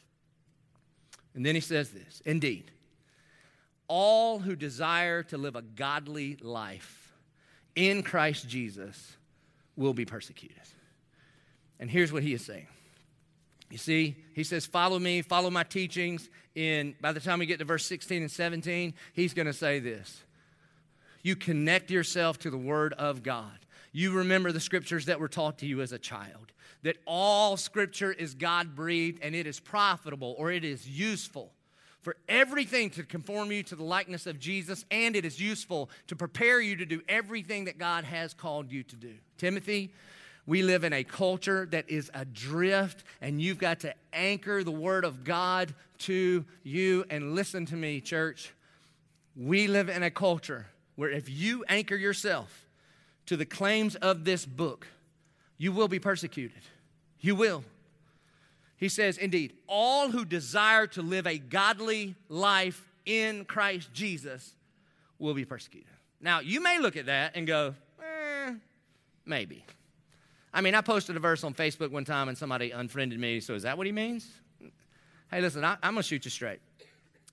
[1.34, 2.71] And then he says this Indeed,
[3.88, 7.13] all who desire to live a godly life
[7.75, 9.17] in Christ Jesus
[9.75, 10.58] will be persecuted.
[11.80, 12.67] And here's what he is saying.
[13.71, 16.30] You see, he says, Follow me, follow my teachings.
[16.54, 19.80] In by the time we get to verse 16 and 17, he's going to say
[19.80, 20.21] this
[21.23, 23.57] you connect yourself to the Word of God.
[23.91, 26.51] You remember the scriptures that were taught to you as a child
[26.84, 31.51] that all scripture is God breathed and it is profitable or it is useful
[32.01, 36.15] for everything to conform you to the likeness of Jesus, and it is useful to
[36.15, 39.13] prepare you to do everything that God has called you to do.
[39.38, 39.93] Timothy,
[40.47, 45.05] we live in a culture that is adrift, and you've got to anchor the Word
[45.05, 47.05] of God to you.
[47.12, 48.51] And listen to me, church.
[49.36, 50.65] We live in a culture
[51.02, 52.68] where if you anchor yourself
[53.26, 54.86] to the claims of this book,
[55.58, 56.62] you will be persecuted.
[57.20, 57.64] You will.
[58.78, 64.54] He says, Indeed, all who desire to live a godly life in Christ Jesus
[65.18, 65.90] will be persecuted.
[66.22, 68.54] Now, you may look at that and go, eh,
[69.26, 69.66] maybe.
[70.54, 73.56] I mean, I posted a verse on Facebook one time and somebody unfriended me, so
[73.56, 74.30] is that what he means?
[75.32, 76.60] Hey, listen, I, am going to shoot you straight.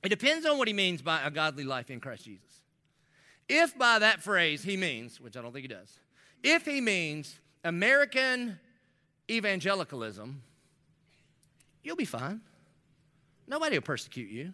[0.03, 2.58] It depends on what he means by a godly life in Christ Jesus.
[3.49, 5.99] If by that phrase he means, which I don't think he does,
[6.43, 8.59] if he means American
[9.31, 10.43] evangelicalism,
[11.83, 12.41] you'll be fine.
[13.47, 14.53] Nobody will persecute you.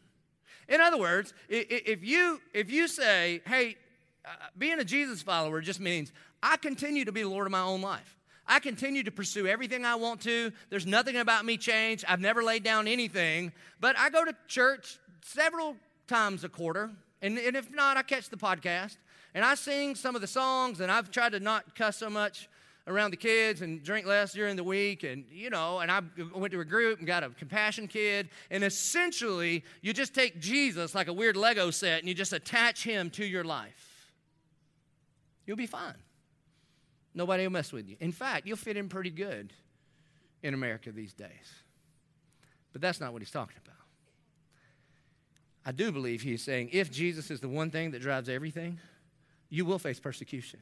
[0.68, 3.76] In other words, if you, if you say, hey,
[4.24, 7.60] uh, being a Jesus follower just means I continue to be the Lord of my
[7.60, 8.16] own life.
[8.46, 10.52] I continue to pursue everything I want to.
[10.70, 12.04] There's nothing about me changed.
[12.06, 13.52] I've never laid down anything.
[13.80, 15.76] But I go to church several
[16.06, 16.90] times a quarter.
[17.24, 18.98] And, and if not, I catch the podcast.
[19.34, 20.80] And I sing some of the songs.
[20.80, 22.50] And I've tried to not cuss so much
[22.86, 25.04] around the kids and drink less during the week.
[25.04, 26.02] And you know and i
[26.34, 28.28] went to a group and got a compassion kid.
[28.50, 32.84] And essentially you just take jesus like a weird lego set and you just attach
[32.84, 34.12] him to your life.
[35.46, 35.94] You'll be fine.
[37.14, 37.96] Nobody will mess with you.
[38.00, 39.50] In fact you'll fit in pretty good
[40.42, 41.54] in america these days.
[42.74, 43.73] But that's not what he's talking about
[45.64, 48.78] i do believe he's saying if jesus is the one thing that drives everything
[49.50, 50.60] you will face persecution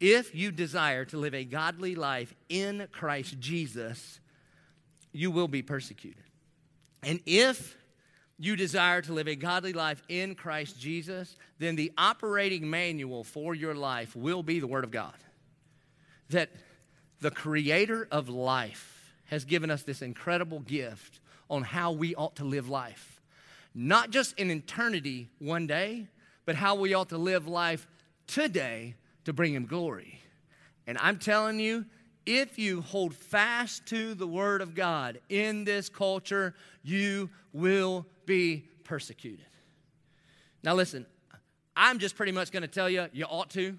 [0.00, 4.20] if you desire to live a godly life in Christ Jesus,
[5.12, 6.24] you will be persecuted.
[7.02, 7.76] And if
[8.38, 13.54] you desire to live a godly life in Christ Jesus, then the operating manual for
[13.54, 15.14] your life will be the Word of God.
[16.30, 16.50] That
[17.20, 22.44] the Creator of life has given us this incredible gift on how we ought to
[22.44, 23.13] live life.
[23.74, 26.06] Not just in eternity one day,
[26.46, 27.86] but how we ought to live life
[28.26, 30.20] today to bring him glory.
[30.86, 31.86] And I'm telling you,
[32.26, 38.64] if you hold fast to the word of God in this culture, you will be
[38.84, 39.46] persecuted.
[40.62, 41.06] Now, listen,
[41.76, 43.76] I'm just pretty much going to tell you, you ought to.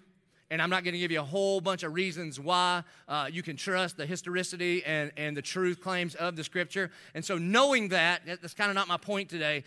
[0.51, 3.41] And I'm not going to give you a whole bunch of reasons why uh, you
[3.41, 6.91] can trust the historicity and, and the truth claims of the scripture.
[7.15, 9.63] And so, knowing that, that's kind of not my point today.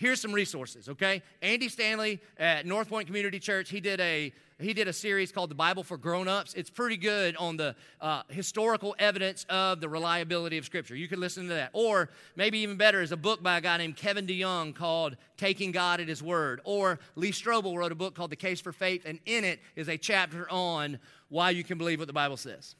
[0.00, 1.20] Here's some resources, okay?
[1.42, 5.50] Andy Stanley at North Point Community Church, he did a he did a series called
[5.50, 6.54] The Bible for Grown-Ups.
[6.54, 10.96] It's pretty good on the uh, historical evidence of the reliability of Scripture.
[10.96, 11.70] You could listen to that.
[11.74, 15.70] Or maybe even better is a book by a guy named Kevin DeYoung called Taking
[15.70, 16.62] God at His Word.
[16.64, 19.88] Or Lee Strobel wrote a book called The Case for Faith, and in it is
[19.88, 22.74] a chapter on why you can believe what the Bible says.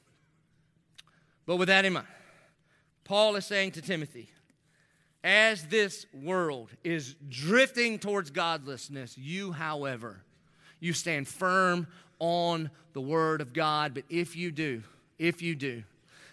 [1.44, 2.06] But with that in mind,
[3.04, 4.30] Paul is saying to Timothy,
[5.22, 10.22] as this world is drifting towards godlessness, you, however,
[10.80, 11.86] you stand firm
[12.18, 13.94] on the Word of God.
[13.94, 14.82] But if you do,
[15.18, 15.82] if you do,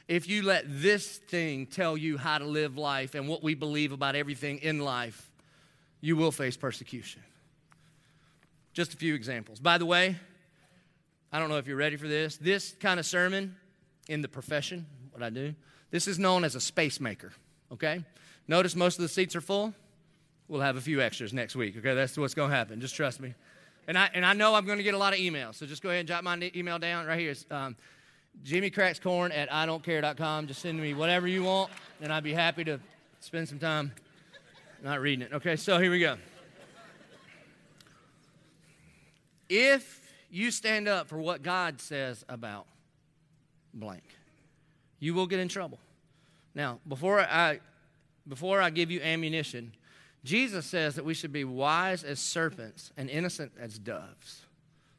[0.08, 3.91] if you let this thing tell you how to live life and what we believe
[3.91, 5.30] about everything in life,
[6.00, 7.21] you will face persecution.
[8.73, 9.60] Just a few examples.
[9.60, 10.15] By the way,
[11.32, 12.38] I don't know if you're ready for this.
[12.38, 13.56] This kind of sermon
[14.08, 15.56] in the profession, what I do,
[15.91, 17.34] this is known as a space maker,
[17.73, 18.04] okay?
[18.48, 19.74] Notice most of the seats are full.
[20.48, 21.94] We'll have a few extras next week, okay?
[21.94, 22.80] That's what's going to happen.
[22.80, 23.34] Just trust me.
[23.88, 25.82] And I, and I know I'm going to get a lot of emails, so just
[25.82, 27.32] go ahead and jot my email down right here.
[27.32, 27.76] It's um,
[28.44, 30.48] Jimmy Cracks Corn at I don't care.com.
[30.48, 32.80] Just send me whatever you want, and I'd be happy to
[33.20, 33.92] spend some time
[34.84, 35.34] not reading it.
[35.34, 36.18] Okay, so here we go.
[39.50, 42.68] If you stand up for what God says about
[43.74, 44.04] blank,
[45.00, 45.80] you will get in trouble.
[46.54, 47.60] Now, before I
[48.28, 49.74] before I give you ammunition,
[50.24, 54.42] Jesus says that we should be wise as serpents and innocent as doves.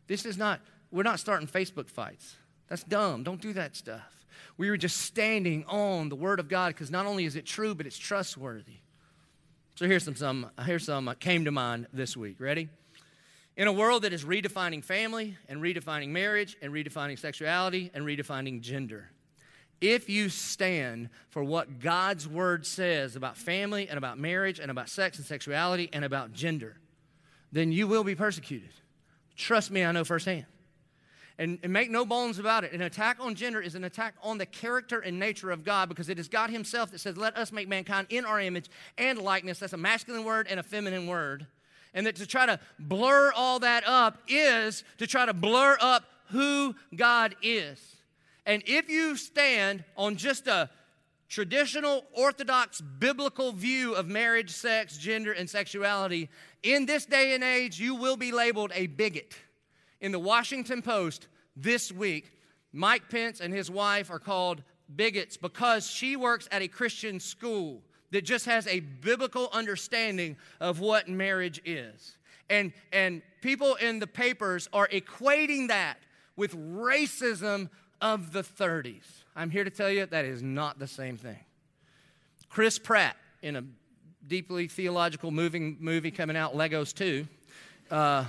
[0.07, 0.61] This is not,
[0.91, 2.37] we're not starting Facebook fights.
[2.69, 3.25] That's dumb.
[3.25, 4.27] Don't do that stuff.
[4.57, 7.75] We were just standing on the Word of God because not only is it true,
[7.75, 8.79] but it's trustworthy.
[9.75, 12.41] So here's some, some here's some came to mind this week.
[12.41, 12.69] Ready?
[13.57, 18.61] In a world that is redefining family and redefining marriage and redefining sexuality and redefining
[18.61, 19.11] gender,
[19.81, 24.89] if you stand for what God's word says about family and about marriage and about
[24.89, 26.77] sex and sexuality and about gender,
[27.53, 28.71] then you will be persecuted.
[29.37, 30.47] Trust me, I know firsthand.
[31.41, 32.73] And, and, make no bones about it.
[32.73, 36.09] An attack on gender is an attack on the character and nature of God because
[36.09, 39.61] it is God Himself that says, Let us make mankind in our image and likeness.
[39.61, 41.47] That's a masculine word and a feminine word.
[41.95, 46.03] And that to try to blur all that up is to try to blur up
[46.31, 47.98] who God is.
[48.49, 50.71] And if you stand on just a
[51.29, 56.31] traditional, orthodox, biblical view of marriage, sex, gender, and sexuality,
[56.63, 59.37] in this day and age, you will be labeled a bigot.
[60.01, 62.33] In the Washington Post this week,
[62.73, 64.63] Mike Pence and his wife are called
[64.97, 67.83] bigots because she works at a Christian school
[68.13, 72.17] that just has a biblical understanding of what marriage is.
[72.49, 75.99] And, and people in the papers are equating that
[76.35, 77.69] with racism
[78.01, 79.05] of the 30s.
[79.35, 81.39] I'm here to tell you that is not the same thing.
[82.49, 83.65] Chris Pratt, in a
[84.27, 87.27] deeply theological moving movie coming out, Legos 2,
[87.91, 88.25] uh,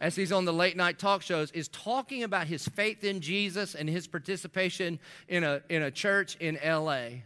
[0.00, 3.74] as he's on the late night talk shows, is talking about his faith in Jesus
[3.74, 4.98] and his participation
[5.28, 7.22] in a, in a church in LA.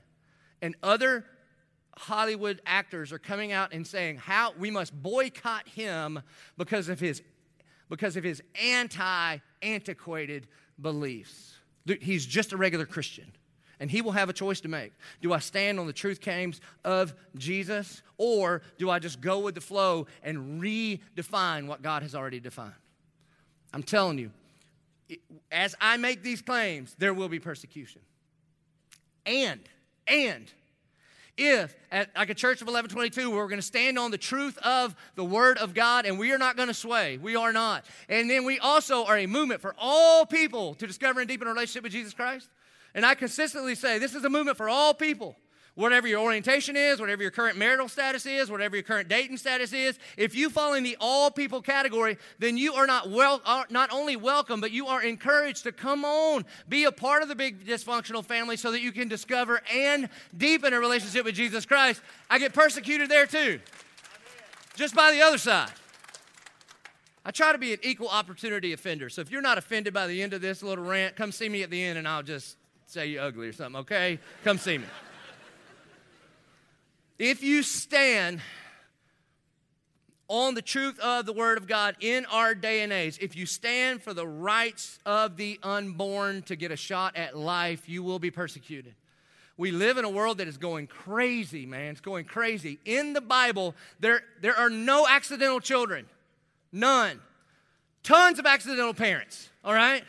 [0.62, 1.24] And other
[1.96, 6.22] Hollywood actors are coming out and saying how we must boycott him
[6.56, 7.22] because of his
[7.90, 10.46] because of his anti antiquated
[10.82, 11.54] beliefs.
[12.00, 13.32] He's just a regular Christian.
[13.80, 14.92] And he will have a choice to make.
[15.20, 19.56] Do I stand on the truth claims of Jesus, or do I just go with
[19.56, 22.74] the flow and redefine what God has already defined?
[23.74, 24.30] I'm telling you,
[25.50, 28.02] as I make these claims, there will be persecution.
[29.26, 29.60] And,
[30.06, 30.52] and,
[31.36, 34.94] if at like a church of 1122 we're going to stand on the truth of
[35.14, 37.18] the word of god and we are not going to sway.
[37.18, 37.84] We are not.
[38.08, 41.50] And then we also are a movement for all people to discover and deepen a
[41.50, 42.48] relationship with jesus christ.
[42.94, 45.36] And i consistently say this is a movement for all people
[45.74, 49.72] whatever your orientation is, whatever your current marital status is, whatever your current dating status
[49.72, 53.66] is, if you fall in the all people category, then you are not well are
[53.70, 57.34] not only welcome, but you are encouraged to come on, be a part of the
[57.34, 62.02] big dysfunctional family so that you can discover and deepen a relationship with Jesus Christ.
[62.28, 63.60] I get persecuted there too.
[64.74, 65.70] Just by the other side.
[67.24, 69.08] I try to be an equal opportunity offender.
[69.08, 71.62] So if you're not offended by the end of this little rant, come see me
[71.62, 72.56] at the end and I'll just
[72.86, 74.18] say you're ugly or something, okay?
[74.42, 74.84] Come see me.
[77.22, 78.40] If you stand
[80.26, 83.46] on the truth of the Word of God in our day and age, if you
[83.46, 88.18] stand for the rights of the unborn to get a shot at life, you will
[88.18, 88.96] be persecuted.
[89.56, 91.92] We live in a world that is going crazy, man.
[91.92, 92.80] It's going crazy.
[92.84, 96.06] In the Bible, there, there are no accidental children.
[96.72, 97.20] None.
[98.02, 100.02] Tons of accidental parents, all right?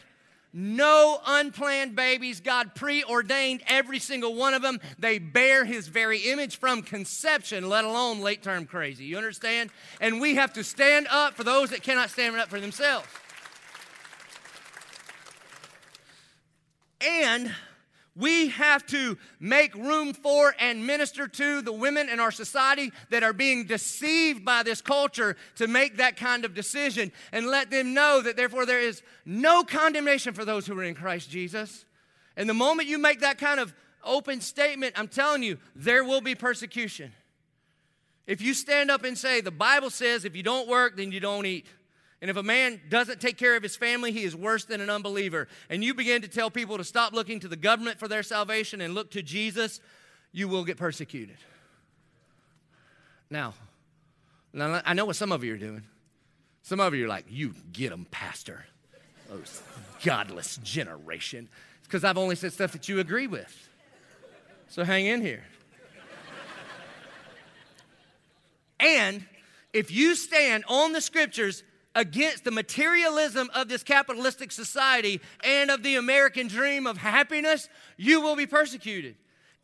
[0.56, 2.39] No unplanned babies.
[2.39, 4.80] God preordained every single one of them.
[4.99, 9.06] They bear His very image from conception, let alone late term crazy.
[9.06, 9.72] You understand?
[9.99, 13.08] And we have to stand up for those that cannot stand up for themselves.
[17.01, 17.51] And
[18.16, 23.24] we have to make room for and minister to the women in our society that
[23.24, 27.93] are being deceived by this culture to make that kind of decision and let them
[27.93, 31.86] know that therefore there is no condemnation for those who are in Christ Jesus.
[32.38, 36.22] And the moment you make that kind of open statement, I'm telling you, there will
[36.22, 37.14] be persecution.
[38.28, 41.20] If you stand up and say, the Bible says if you don't work, then you
[41.20, 41.66] don't eat.
[42.24, 44.89] And if a man doesn't take care of his family, he is worse than an
[44.89, 45.49] unbeliever.
[45.69, 48.80] And you begin to tell people to stop looking to the government for their salvation
[48.80, 49.82] and look to Jesus,
[50.32, 51.36] you will get persecuted.
[53.30, 53.55] Now,
[54.53, 55.84] now I know what some of you are doing.
[56.61, 58.63] Some of you are like, you get them, Pastor.
[59.30, 59.61] Oh, Those
[60.05, 61.49] godless generation.
[61.80, 63.53] It's because I've only said stuff that you agree with.
[64.69, 65.43] So hang in here.
[68.80, 69.26] and
[69.74, 71.63] if you stand on the scriptures
[71.96, 78.22] against the materialism of this capitalistic society and of the American dream of happiness, you
[78.22, 79.16] will be persecuted.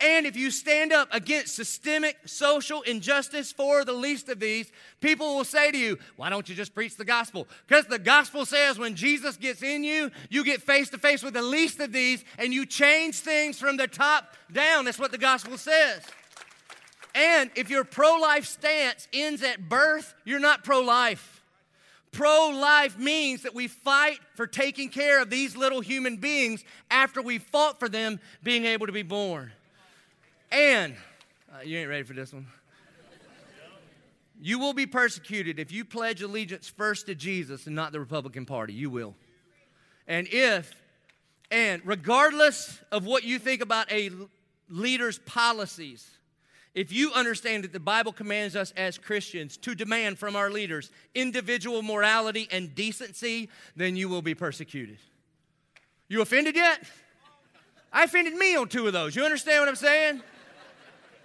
[0.01, 4.71] And if you stand up against systemic social injustice for the least of these,
[5.01, 7.47] people will say to you, Why don't you just preach the gospel?
[7.67, 11.33] Because the gospel says when Jesus gets in you, you get face to face with
[11.33, 14.85] the least of these and you change things from the top down.
[14.85, 16.01] That's what the gospel says.
[17.13, 21.38] And if your pro life stance ends at birth, you're not pro life.
[22.11, 27.21] Pro life means that we fight for taking care of these little human beings after
[27.21, 29.51] we fought for them being able to be born.
[30.51, 30.95] And,
[31.53, 32.47] uh, you ain't ready for this one.
[34.41, 38.45] You will be persecuted if you pledge allegiance first to Jesus and not the Republican
[38.45, 38.73] Party.
[38.73, 39.15] You will.
[40.07, 40.73] And if,
[41.51, 44.11] and regardless of what you think about a
[44.69, 46.09] leader's policies,
[46.75, 50.91] if you understand that the Bible commands us as Christians to demand from our leaders
[51.15, 54.97] individual morality and decency, then you will be persecuted.
[56.07, 56.79] You offended yet?
[57.91, 59.15] I offended me on two of those.
[59.15, 60.21] You understand what I'm saying?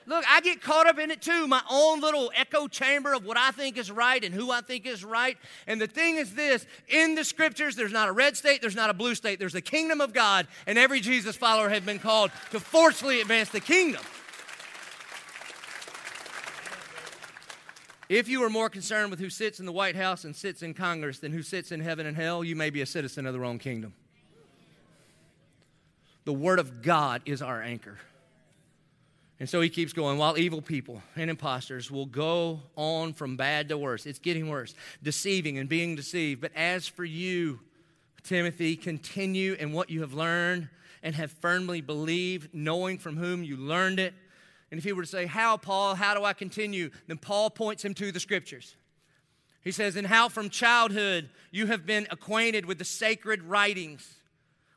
[0.07, 3.39] Look, I get caught up in it too, my own little echo chamber of what
[3.39, 5.39] I think is right and who I think is right.
[5.67, 8.91] And the thing is this in the scriptures, there's not a red state, there's not
[8.91, 12.31] a blue state, there's the kingdom of God, and every Jesus follower has been called
[12.51, 14.03] to forcefully advance the kingdom.
[18.09, 20.75] If you are more concerned with who sits in the White House and sits in
[20.75, 23.41] Congress than who sits in heaven and hell, you may be a citizen of the
[23.41, 23.95] wrong kingdom.
[26.25, 27.99] The Word of God is our anchor.
[29.41, 30.17] And so he keeps going.
[30.17, 34.75] While evil people and impostors will go on from bad to worse, it's getting worse,
[35.03, 36.41] deceiving and being deceived.
[36.41, 37.61] But as for you,
[38.23, 40.69] Timothy, continue in what you have learned
[41.03, 44.15] and have firmly believed, knowing from whom you learned it
[44.75, 46.91] and if he were to say, How, Paul, how do I continue?
[47.07, 48.75] Then Paul points him to the scriptures.
[49.63, 54.17] He says, And how from childhood you have been acquainted with the sacred writings,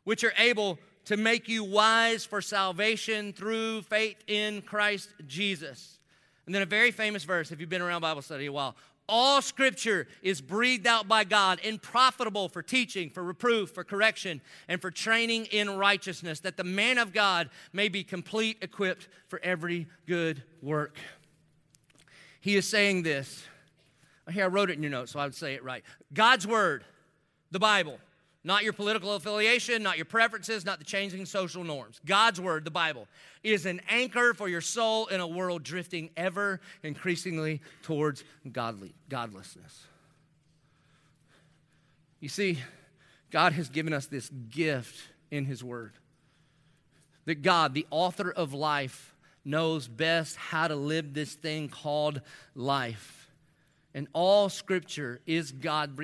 [0.03, 5.97] which are able to make you wise for salvation through faith in Christ Jesus.
[6.45, 8.75] And then a very famous verse, if you've been around Bible study a while
[9.09, 14.41] All scripture is breathed out by God and profitable for teaching, for reproof, for correction,
[14.67, 19.39] and for training in righteousness, that the man of God may be complete, equipped for
[19.41, 20.97] every good work.
[22.41, 23.45] He is saying this.
[24.29, 25.83] Here, I wrote it in your notes, so I would say it right.
[26.13, 26.83] God's word,
[27.51, 27.99] the Bible,
[28.47, 31.99] not your political affiliation, not your preferences, not the changing social norms.
[32.05, 33.05] God's word, the Bible,
[33.43, 39.83] is an anchor for your soul in a world drifting ever increasingly towards godly, godlessness.
[42.21, 42.59] You see,
[43.31, 44.95] God has given us this gift
[45.29, 45.91] in His Word.
[47.25, 52.21] That God, the author of life, knows best how to live this thing called
[52.55, 53.16] life.
[53.97, 55.97] And all scripture is God.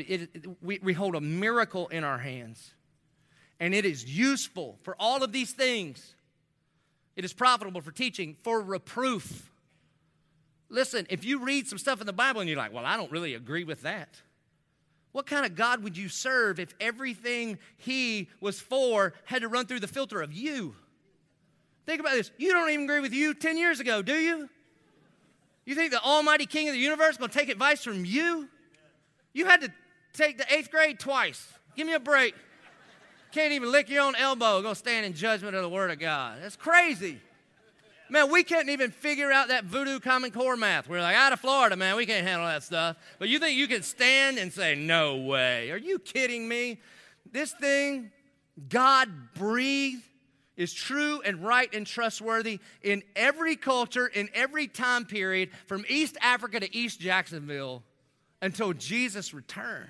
[0.63, 2.73] We, we hold a miracle in our hands.
[3.59, 6.15] And it is useful for all of these things.
[7.15, 9.51] It is profitable for teaching, for reproof.
[10.69, 13.11] Listen, if you read some stuff in the Bible and you're like, well, I don't
[13.11, 14.19] really agree with that.
[15.11, 19.67] What kind of God would you serve if everything He was for had to run
[19.67, 20.73] through the filter of you?
[21.85, 22.31] Think about this.
[22.39, 24.49] You don't even agree with you 10 years ago, do you?
[25.65, 28.49] You think the almighty king of the universe is going to take advice from you?
[29.33, 29.71] You had to
[30.13, 31.47] take the eighth grade twice.
[31.75, 32.35] Give me a break.
[33.31, 36.37] Can't even lick your own elbow, go stand in judgment of the word of God.
[36.41, 37.19] That's crazy.
[38.09, 40.87] Man, we couldn't even figure out that voodoo common core math.
[40.87, 42.97] We're like, out of Florida, man, we can't handle that stuff.
[43.17, 45.71] But you think you can stand and say, no way.
[45.71, 46.79] Are you kidding me?
[47.31, 48.11] This thing,
[48.69, 50.03] God breathed
[50.55, 56.17] is true and right and trustworthy in every culture, in every time period, from East
[56.21, 57.83] Africa to East Jacksonville
[58.41, 59.89] until Jesus returns.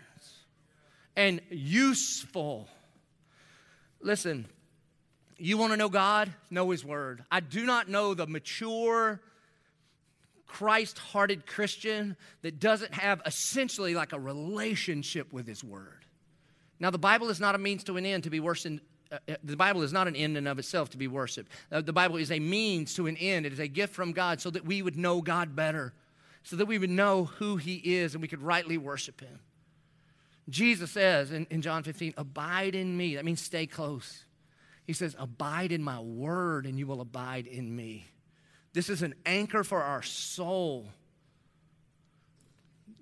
[1.15, 2.67] And useful.
[4.01, 4.47] Listen,
[5.37, 6.33] you want to know God?
[6.49, 7.23] Know His Word.
[7.29, 9.21] I do not know the mature,
[10.47, 16.05] Christ hearted Christian that doesn't have essentially like a relationship with His Word.
[16.79, 18.79] Now, the Bible is not a means to an end to be uh,
[19.43, 21.51] the Bible is not an end in of itself to be worshiped.
[21.71, 23.45] Uh, the Bible is a means to an end.
[23.45, 25.93] It is a gift from God so that we would know God better,
[26.43, 29.39] so that we would know who He is and we could rightly worship Him.
[30.49, 33.15] Jesus says in, in John 15, Abide in me.
[33.15, 34.25] That means stay close.
[34.85, 38.05] He says, Abide in my word and you will abide in me.
[38.73, 40.87] This is an anchor for our soul.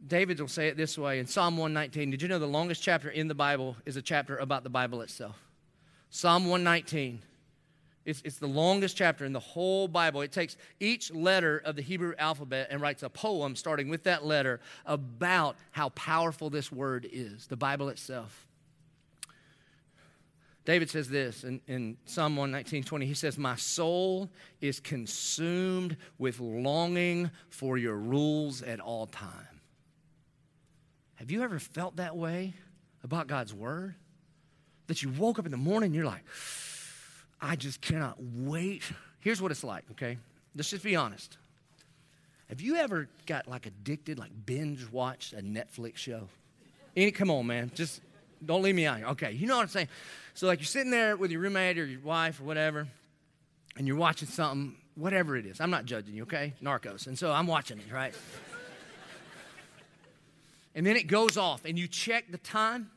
[0.05, 2.11] David will say it this way in Psalm 119.
[2.11, 5.01] Did you know the longest chapter in the Bible is a chapter about the Bible
[5.01, 5.37] itself?
[6.11, 7.21] Psalm 119.
[8.03, 10.21] It's, it's the longest chapter in the whole Bible.
[10.21, 14.25] It takes each letter of the Hebrew alphabet and writes a poem starting with that
[14.25, 18.47] letter about how powerful this word is, the Bible itself.
[20.65, 23.05] David says this in, in Psalm 119 20.
[23.05, 29.61] He says, My soul is consumed with longing for your rules at all time.
[31.15, 32.53] Have you ever felt that way
[33.03, 33.95] about God's word?
[34.91, 36.25] That you woke up in the morning and you're like,
[37.41, 38.83] I just cannot wait.
[39.21, 40.17] Here's what it's like, okay?
[40.53, 41.37] Let's just be honest.
[42.49, 46.27] Have you ever got like addicted, like binge watched a Netflix show?
[46.97, 47.71] Any, come on, man.
[47.73, 48.01] Just
[48.45, 49.07] don't leave me out here.
[49.07, 49.87] Okay, you know what I'm saying?
[50.33, 52.85] So, like, you're sitting there with your roommate or your wife or whatever,
[53.77, 55.61] and you're watching something, whatever it is.
[55.61, 56.53] I'm not judging you, okay?
[56.61, 57.07] Narcos.
[57.07, 58.13] And so I'm watching it, right?
[60.75, 62.91] and then it goes off, and you check the time,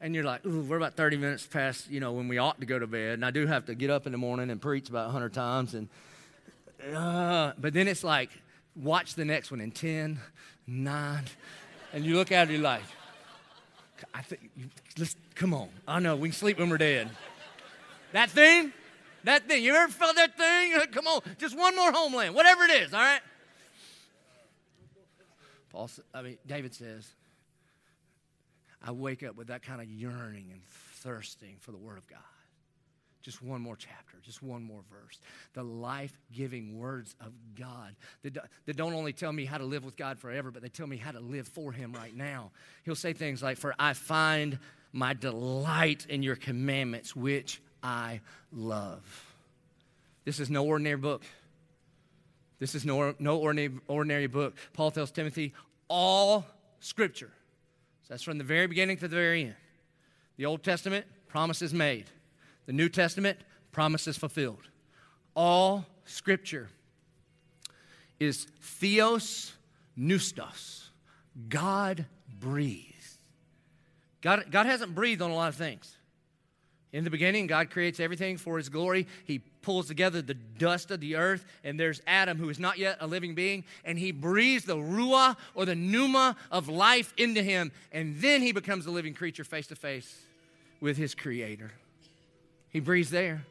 [0.00, 2.66] and you're like, ooh, we're about 30 minutes past, you know, when we ought to
[2.66, 3.14] go to bed.
[3.14, 5.74] And I do have to get up in the morning and preach about 100 times.
[5.74, 5.88] And,
[6.94, 8.30] uh, but then it's like,
[8.74, 10.20] watch the next one in 10,
[10.66, 11.24] 9.
[11.92, 12.82] And you look at it, you're like,
[14.12, 14.50] I think,
[14.98, 15.68] let's, come on.
[15.88, 17.08] I know, we can sleep when we're dead.
[18.12, 18.72] That thing,
[19.24, 20.72] that thing, you ever felt that thing?
[20.92, 23.20] Come on, just one more homeland, whatever it is, all right?
[25.70, 27.08] Paul, I mean, David says,
[28.86, 30.62] I wake up with that kind of yearning and
[31.02, 32.20] thirsting for the Word of God.
[33.20, 35.18] Just one more chapter, just one more verse.
[35.54, 39.84] The life giving words of God that, that don't only tell me how to live
[39.84, 42.52] with God forever, but they tell me how to live for Him right now.
[42.84, 44.60] He'll say things like, For I find
[44.92, 48.20] my delight in your commandments, which I
[48.52, 49.02] love.
[50.24, 51.24] This is no ordinary book.
[52.60, 54.54] This is no, no ordinary, ordinary book.
[54.72, 55.52] Paul tells Timothy,
[55.88, 56.46] all
[56.78, 57.32] scripture
[58.06, 59.56] so that's from the very beginning to the very end.
[60.36, 62.04] The Old Testament, promises made.
[62.66, 63.36] The New Testament,
[63.72, 64.68] promises fulfilled.
[65.34, 66.68] All scripture
[68.20, 69.54] is theos
[69.98, 70.90] pneustos.
[71.48, 72.06] God
[72.38, 73.18] breathes.
[74.20, 75.96] God, God hasn't breathed on a lot of things.
[76.92, 79.08] In the beginning, God creates everything for his glory.
[79.24, 82.98] He pulls together the dust of the earth, and there's Adam, who is not yet
[83.00, 87.72] a living being, and he breathes the ruah or the pneuma of life into him,
[87.90, 90.20] and then he becomes a living creature face to face
[90.80, 91.72] with his creator.
[92.70, 93.44] He breathes there.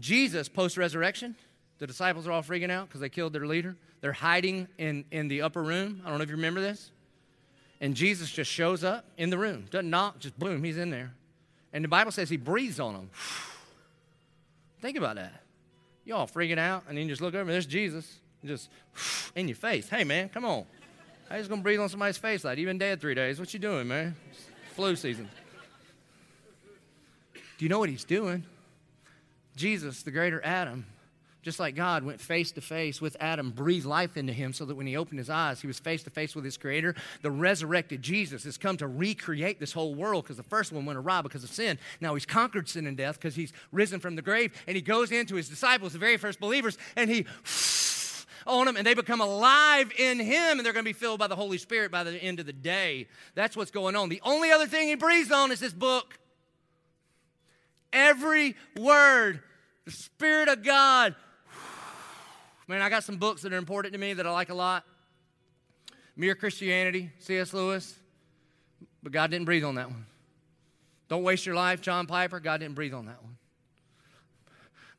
[0.00, 1.36] Jesus, post resurrection,
[1.78, 3.76] the disciples are all freaking out because they killed their leader.
[4.00, 6.02] They're hiding in, in the upper room.
[6.04, 6.90] I don't know if you remember this.
[7.80, 11.12] And Jesus just shows up in the room, doesn't knock, just boom, he's in there.
[11.72, 13.10] And the Bible says he breathes on them.
[14.84, 15.40] Think about that.
[16.04, 18.68] Y'all freaking out, and then you just look over, and there's Jesus, just
[19.34, 19.88] in your face.
[19.88, 20.66] Hey, man, come on.
[21.30, 23.40] I just gonna breathe on somebody's face like you've been dead three days.
[23.40, 24.14] What you doing, man?
[24.30, 25.30] It's flu season.
[27.32, 28.44] Do you know what he's doing?
[29.56, 30.84] Jesus, the greater Adam,
[31.44, 34.74] just like God went face to face with Adam, breathed life into him so that
[34.74, 36.94] when he opened his eyes, he was face to face with his creator.
[37.20, 40.98] The resurrected Jesus has come to recreate this whole world because the first one went
[40.98, 41.78] awry because of sin.
[42.00, 45.12] Now he's conquered sin and death because he's risen from the grave and he goes
[45.12, 47.26] into his disciples, the very first believers, and he
[48.46, 51.26] on them and they become alive in him and they're going to be filled by
[51.26, 53.06] the Holy Spirit by the end of the day.
[53.34, 54.08] That's what's going on.
[54.08, 56.18] The only other thing he breathes on is this book.
[57.92, 59.40] Every word,
[59.84, 61.14] the Spirit of God
[62.66, 64.84] Man, I got some books that are important to me that I like a lot.
[66.16, 67.52] Mere Christianity, C.S.
[67.52, 67.94] Lewis.
[69.02, 70.06] But God didn't breathe on that one.
[71.08, 72.40] Don't Waste Your Life, John Piper.
[72.40, 73.36] God didn't breathe on that one.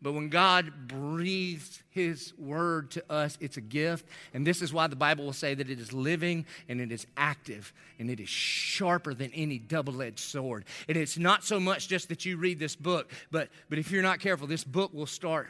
[0.02, 4.06] But when God breathes His word to us, it's a gift.
[4.36, 7.08] And this is why the Bible will say that it is living and it is
[7.18, 10.66] active and it is sharper than any double edged sword.
[10.88, 14.04] And it's not so much just that you read this book, but, but if you're
[14.04, 15.50] not careful, this book will start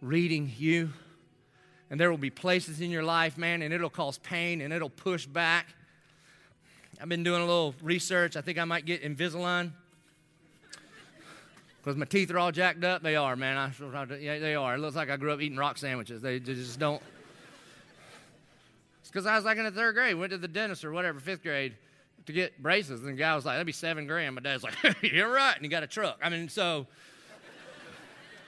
[0.00, 0.90] reading you
[1.92, 4.88] and there will be places in your life, man, and it'll cause pain and it'll
[4.88, 5.66] push back.
[6.98, 8.34] I've been doing a little research.
[8.34, 9.72] I think I might get Invisalign
[11.76, 13.02] because my teeth are all jacked up.
[13.02, 13.58] They are, man.
[13.58, 14.76] I, yeah, they are.
[14.76, 16.22] It looks like I grew up eating rock sandwiches.
[16.22, 17.02] They just don't.
[19.02, 21.20] It's because I was like in the third grade, went to the dentist or whatever,
[21.20, 21.74] fifth grade,
[22.24, 23.00] to get braces.
[23.00, 24.34] And the guy was like, that'd be seven grand.
[24.34, 25.54] My dad's like, you're right.
[25.54, 26.18] And he got a truck.
[26.22, 26.86] I mean, so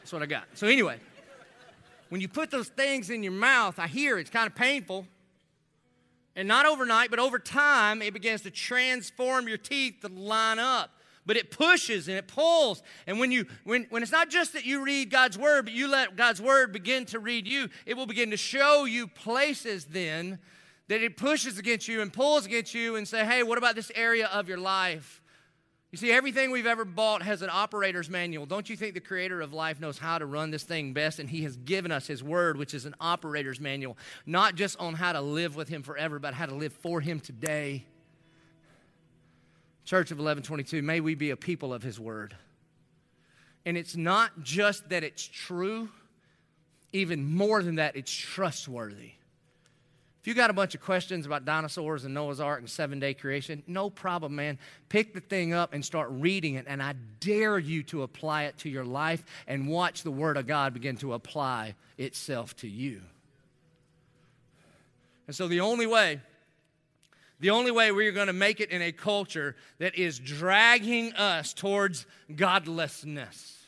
[0.00, 0.44] that's what I got.
[0.54, 0.98] So, anyway
[2.14, 5.04] when you put those things in your mouth, I hear it's kind of painful.
[6.36, 10.90] And not overnight, but over time, it begins to transform your teeth to line up.
[11.26, 12.84] But it pushes and it pulls.
[13.08, 15.88] And when you when, when it's not just that you read God's word, but you
[15.88, 20.38] let God's word begin to read you, it will begin to show you places then
[20.86, 23.90] that it pushes against you and pulls against you and say, hey, what about this
[23.96, 25.20] area of your life?
[25.94, 28.46] You see, everything we've ever bought has an operator's manual.
[28.46, 31.20] Don't you think the creator of life knows how to run this thing best?
[31.20, 34.94] And he has given us his word, which is an operator's manual, not just on
[34.94, 37.84] how to live with him forever, but how to live for him today.
[39.84, 42.36] Church of 1122, may we be a people of his word.
[43.64, 45.90] And it's not just that it's true,
[46.92, 49.12] even more than that, it's trustworthy.
[50.24, 53.12] If you got a bunch of questions about dinosaurs and Noah's Ark and seven day
[53.12, 54.58] creation, no problem, man.
[54.88, 56.64] Pick the thing up and start reading it.
[56.66, 60.46] And I dare you to apply it to your life and watch the Word of
[60.46, 63.02] God begin to apply itself to you.
[65.26, 66.22] And so the only way,
[67.38, 71.52] the only way we're going to make it in a culture that is dragging us
[71.52, 73.58] towards godlessness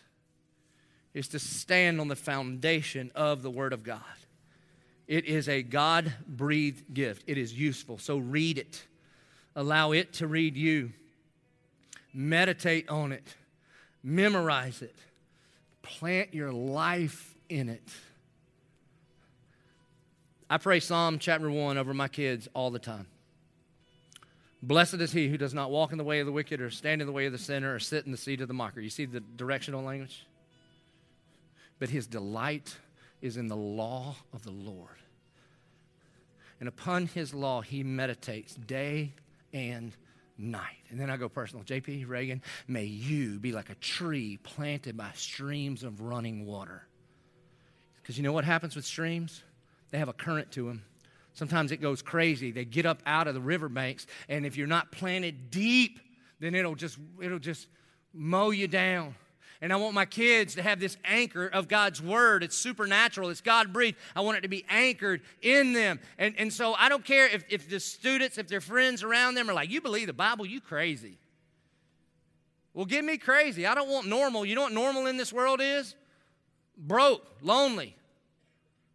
[1.12, 4.00] is to stand on the foundation of the Word of God.
[5.08, 7.24] It is a God breathed gift.
[7.26, 7.98] It is useful.
[7.98, 8.86] So read it.
[9.54, 10.92] Allow it to read you.
[12.12, 13.34] Meditate on it.
[14.02, 14.96] Memorize it.
[15.82, 17.88] Plant your life in it.
[20.48, 23.06] I pray Psalm chapter 1 over my kids all the time.
[24.62, 27.00] Blessed is he who does not walk in the way of the wicked, or stand
[27.00, 28.80] in the way of the sinner, or sit in the seat of the mocker.
[28.80, 30.24] You see the directional language?
[31.78, 32.76] But his delight
[33.20, 34.98] is in the law of the Lord.
[36.60, 39.12] And upon his law, he meditates day
[39.52, 39.92] and
[40.38, 40.76] night.
[40.90, 41.64] And then I go personal.
[41.64, 46.86] JP Reagan, may you be like a tree planted by streams of running water.
[48.00, 49.42] Because you know what happens with streams?
[49.90, 50.84] They have a current to them.
[51.32, 52.50] Sometimes it goes crazy.
[52.50, 56.00] They get up out of the riverbanks, and if you're not planted deep,
[56.40, 57.66] then it'll just it'll just
[58.14, 59.14] mow you down.
[59.60, 62.42] And I want my kids to have this anchor of God's word.
[62.42, 63.96] It's supernatural, it's God breathed.
[64.14, 66.00] I want it to be anchored in them.
[66.18, 69.48] And, and so I don't care if, if the students, if their friends around them
[69.48, 70.46] are like, You believe the Bible?
[70.46, 71.18] You crazy.
[72.74, 73.66] Well, give me crazy.
[73.66, 74.44] I don't want normal.
[74.44, 75.94] You know what normal in this world is?
[76.76, 77.96] Broke, lonely,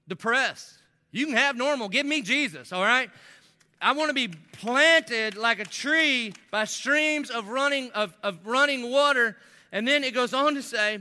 [0.07, 0.77] depressed.
[1.11, 1.89] You can have normal.
[1.89, 3.09] Give me Jesus, all right?
[3.81, 8.91] I want to be planted like a tree by streams of running, of, of running
[8.91, 9.35] water
[9.71, 10.99] And then it goes on to say,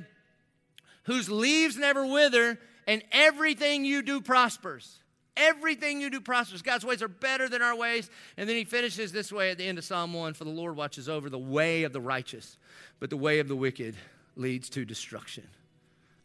[1.04, 4.98] whose leaves never wither, and everything you do prospers.
[5.36, 6.62] Everything you do prospers.
[6.62, 8.10] God's ways are better than our ways.
[8.36, 10.76] And then he finishes this way at the end of Psalm 1 For the Lord
[10.76, 12.58] watches over the way of the righteous,
[12.98, 13.96] but the way of the wicked
[14.36, 15.46] leads to destruction.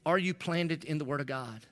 [0.05, 1.65] Are you planted in the Word of God?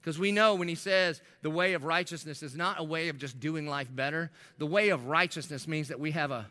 [0.00, 3.18] Because we know when he says the way of righteousness is not a way of
[3.18, 6.46] just doing life better, the way of righteousness means that we have a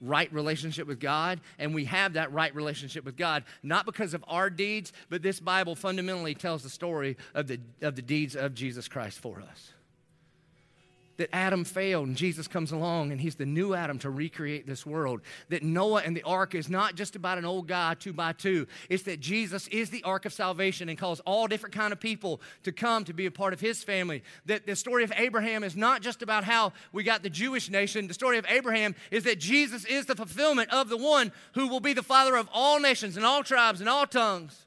[0.00, 4.24] right relationship with God, and we have that right relationship with God, not because of
[4.28, 8.54] our deeds, but this Bible fundamentally tells the story of the, of the deeds of
[8.54, 9.72] Jesus Christ for us
[11.16, 14.84] that Adam failed and Jesus comes along and he's the new Adam to recreate this
[14.84, 15.20] world.
[15.48, 18.66] That Noah and the ark is not just about an old guy two by two.
[18.88, 22.40] It's that Jesus is the ark of salvation and calls all different kind of people
[22.64, 24.22] to come to be a part of his family.
[24.46, 28.08] That the story of Abraham is not just about how we got the Jewish nation.
[28.08, 31.80] The story of Abraham is that Jesus is the fulfillment of the one who will
[31.80, 34.64] be the father of all nations and all tribes and all tongues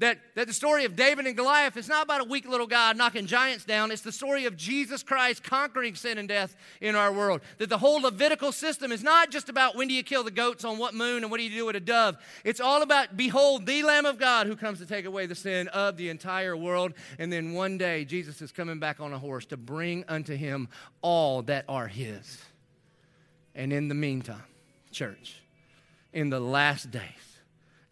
[0.00, 2.92] that, that the story of David and Goliath is not about a weak little guy
[2.94, 3.90] knocking giants down.
[3.90, 7.42] It's the story of Jesus Christ conquering sin and death in our world.
[7.58, 10.64] That the whole Levitical system is not just about when do you kill the goats
[10.64, 12.16] on what moon and what do you do with a dove.
[12.44, 15.68] It's all about, behold, the Lamb of God who comes to take away the sin
[15.68, 16.94] of the entire world.
[17.18, 20.68] And then one day, Jesus is coming back on a horse to bring unto him
[21.02, 22.42] all that are his.
[23.54, 24.42] And in the meantime,
[24.90, 25.42] church,
[26.12, 27.29] in the last days,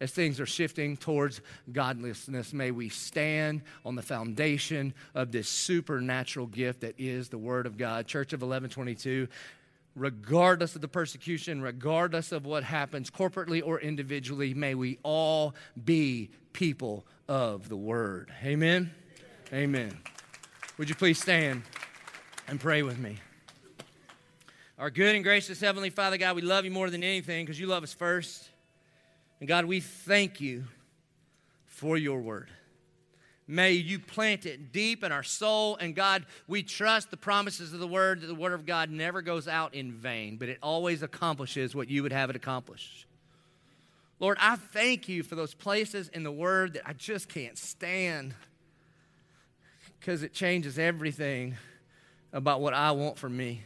[0.01, 1.41] as things are shifting towards
[1.71, 7.65] godlessness, may we stand on the foundation of this supernatural gift that is the Word
[7.65, 8.07] of God.
[8.07, 9.27] Church of 1122,
[9.95, 16.29] regardless of the persecution, regardless of what happens corporately or individually, may we all be
[16.53, 18.31] people of the Word.
[18.43, 18.91] Amen?
[19.51, 19.97] Amen.
[20.77, 21.63] Would you please stand
[22.47, 23.17] and pray with me?
[24.77, 27.67] Our good and gracious Heavenly Father, God, we love you more than anything because you
[27.67, 28.48] love us first.
[29.39, 30.65] And God, we thank you
[31.65, 32.49] for your word.
[33.47, 35.75] May you plant it deep in our soul.
[35.77, 39.23] And God, we trust the promises of the word that the word of God never
[39.23, 43.07] goes out in vain, but it always accomplishes what you would have it accomplish.
[44.19, 48.35] Lord, I thank you for those places in the word that I just can't stand
[49.99, 51.55] because it changes everything
[52.31, 53.63] about what I want for me.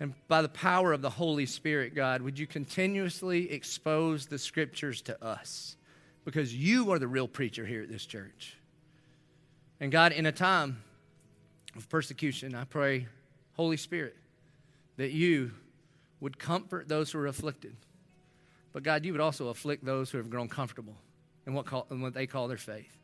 [0.00, 5.02] And by the power of the Holy Spirit, God, would you continuously expose the scriptures
[5.02, 5.76] to us?
[6.24, 8.56] Because you are the real preacher here at this church.
[9.78, 10.82] And God, in a time
[11.76, 13.08] of persecution, I pray,
[13.52, 14.16] Holy Spirit,
[14.96, 15.52] that you
[16.20, 17.76] would comfort those who are afflicted.
[18.72, 20.96] But God, you would also afflict those who have grown comfortable
[21.46, 22.99] in what, call, in what they call their faith.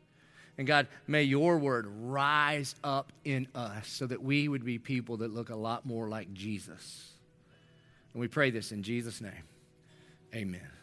[0.57, 5.17] And God, may your word rise up in us so that we would be people
[5.17, 7.11] that look a lot more like Jesus.
[8.13, 9.43] And we pray this in Jesus' name.
[10.33, 10.76] Amen.